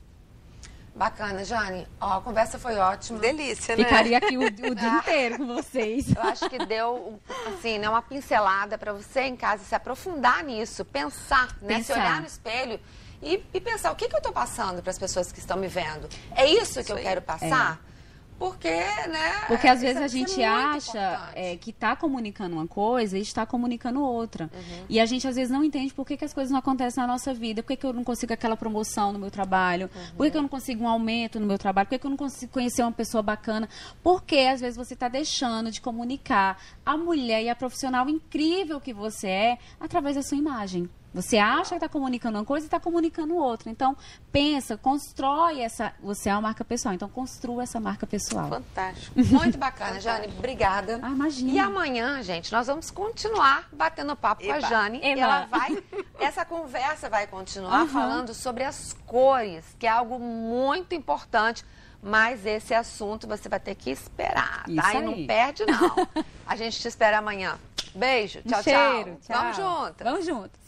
Bacana, 0.95 1.43
Jane. 1.43 1.85
Ó, 1.99 2.19
a 2.19 2.21
conversa 2.21 2.57
foi 2.57 2.77
ótima. 2.77 3.19
Delícia, 3.19 3.75
né? 3.75 3.83
Ficaria 3.83 4.17
aqui 4.17 4.37
o, 4.37 4.43
o 4.47 4.75
dia 4.75 4.89
inteiro 4.97 5.37
com 5.39 5.47
vocês. 5.47 6.15
Eu 6.15 6.21
acho 6.21 6.49
que 6.49 6.65
deu, 6.65 7.19
assim, 7.47 7.77
né, 7.77 7.89
uma 7.89 8.01
pincelada 8.01 8.77
para 8.77 8.93
você 8.93 9.23
em 9.23 9.35
casa 9.35 9.65
se 9.65 9.75
aprofundar 9.75 10.41
nisso, 10.41 10.85
pensar, 10.85 11.47
né? 11.61 11.75
Pensar. 11.75 11.93
Se 11.93 11.99
olhar 11.99 12.21
no 12.21 12.27
espelho 12.27 12.79
e, 13.21 13.43
e 13.53 13.59
pensar 13.59 13.91
o 13.91 13.95
que, 13.95 14.07
que 14.07 14.15
eu 14.15 14.19
estou 14.19 14.31
passando 14.31 14.81
para 14.81 14.91
as 14.91 14.97
pessoas 14.97 15.33
que 15.33 15.39
estão 15.39 15.57
me 15.57 15.67
vendo. 15.67 16.07
É 16.33 16.45
isso, 16.45 16.79
isso 16.79 16.83
que 16.85 16.93
eu 16.93 16.97
quero 16.97 17.21
passar? 17.21 17.81
É. 17.91 17.94
Porque, 18.37 18.69
né? 18.69 19.45
Porque 19.47 19.67
às 19.67 19.81
vezes 19.81 20.01
a 20.01 20.07
gente 20.07 20.43
acha 20.43 21.31
é, 21.33 21.55
que 21.55 21.69
está 21.69 21.95
comunicando 21.95 22.55
uma 22.55 22.67
coisa 22.67 23.17
e 23.17 23.21
está 23.21 23.45
comunicando 23.45 24.01
outra. 24.01 24.49
Uhum. 24.53 24.85
E 24.89 24.99
a 24.99 25.05
gente 25.05 25.27
às 25.27 25.35
vezes 25.35 25.49
não 25.49 25.63
entende 25.63 25.93
por 25.93 26.05
que, 26.05 26.17
que 26.17 26.25
as 26.25 26.33
coisas 26.33 26.51
não 26.51 26.59
acontecem 26.59 27.01
na 27.01 27.07
nossa 27.07 27.33
vida. 27.33 27.63
Por 27.63 27.69
que, 27.69 27.77
que 27.77 27.85
eu 27.85 27.93
não 27.93 28.03
consigo 28.03 28.33
aquela 28.33 28.57
promoção 28.57 29.13
no 29.13 29.19
meu 29.19 29.31
trabalho? 29.31 29.89
Uhum. 29.95 30.15
Por 30.17 30.25
que, 30.25 30.31
que 30.31 30.37
eu 30.37 30.41
não 30.41 30.49
consigo 30.49 30.83
um 30.83 30.87
aumento 30.87 31.39
no 31.39 31.45
meu 31.45 31.57
trabalho? 31.57 31.87
Por 31.87 31.91
que, 31.91 31.99
que 31.99 32.05
eu 32.05 32.11
não 32.11 32.17
consigo 32.17 32.51
conhecer 32.51 32.81
uma 32.81 32.91
pessoa 32.91 33.23
bacana? 33.23 33.69
Porque 34.03 34.39
às 34.39 34.59
vezes 34.59 34.75
você 34.75 34.93
está 34.93 35.07
deixando 35.07 35.71
de 35.71 35.79
comunicar 35.79 36.61
a 36.85 36.97
mulher 36.97 37.41
e 37.43 37.49
a 37.49 37.55
profissional 37.55 38.09
incrível 38.09 38.81
que 38.81 38.93
você 38.93 39.27
é 39.27 39.57
através 39.79 40.15
da 40.15 40.21
sua 40.21 40.37
imagem. 40.37 40.89
Você 41.15 41.37
acha 41.37 41.69
que 41.69 41.75
está 41.75 41.87
comunicando 41.87 42.37
uma 42.37 42.43
coisa 42.43 42.65
e 42.65 42.67
está 42.67 42.77
comunicando 42.77 43.37
outra. 43.37 43.69
Então, 43.69 43.95
pensa, 44.33 44.75
constrói 44.75 45.61
essa. 45.61 45.93
Você 46.03 46.27
é 46.27 46.33
uma 46.33 46.41
marca 46.41 46.65
pessoal, 46.65 46.93
então 46.93 47.07
construa 47.07 47.63
essa 47.63 47.79
marca 47.79 48.05
pessoal. 48.05 48.49
Fantástico. 48.49 49.17
Muito 49.31 49.57
bacana, 49.57 49.97
Jane. 50.01 50.27
Obrigada. 50.37 50.99
Ah, 51.01 51.09
imagina. 51.09 51.53
E 51.53 51.57
amanhã, 51.57 52.21
gente, 52.21 52.51
nós 52.51 52.67
vamos 52.67 52.91
continuar 52.91 53.69
batendo 53.71 54.13
papo 54.13 54.43
Eba. 54.43 54.59
com 54.59 54.65
a 54.65 54.69
Jane. 54.69 54.97
Eba. 54.97 55.07
E 55.07 55.19
ela 55.21 55.45
vai. 55.45 55.83
Essa 56.19 56.43
conversa 56.43 57.09
vai 57.09 57.25
continuar 57.27 57.83
uhum. 57.83 57.87
falando 57.87 58.33
sobre 58.33 58.65
as 58.65 58.91
cores, 59.05 59.63
que 59.79 59.87
é 59.87 59.89
algo 59.89 60.19
muito 60.19 60.93
importante. 60.93 61.63
Mas 62.03 62.45
esse 62.45 62.73
assunto 62.73 63.25
você 63.25 63.47
vai 63.47 63.59
ter 63.59 63.73
que 63.73 63.89
esperar, 63.89 64.65
tá? 64.65 64.93
Isso 64.93 64.97
E 64.97 65.01
não 65.01 65.25
perde, 65.25 65.65
não. 65.65 66.07
A 66.45 66.55
gente 66.57 66.79
te 66.79 66.87
espera 66.87 67.17
amanhã. 67.19 67.57
Beijo. 67.95 68.41
Tchau, 68.43 68.59
um 68.59 68.63
cheiro, 68.63 69.17
tchau. 69.21 69.35
tchau. 69.35 69.37
Vamos 69.37 69.55
juntas. 69.55 70.03
Vamos 70.03 70.25
juntas. 70.25 70.64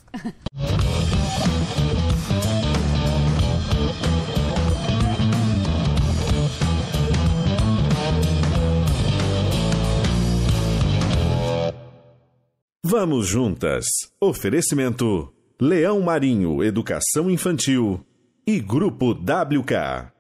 Vamos 12.89 13.27
juntas. 13.27 13.86
Oferecimento: 14.19 15.34
Leão 15.60 15.99
Marinho 15.99 16.63
Educação 16.63 17.30
Infantil 17.30 17.99
e 18.45 18.60
Grupo 18.62 19.12
WK. 19.12 20.13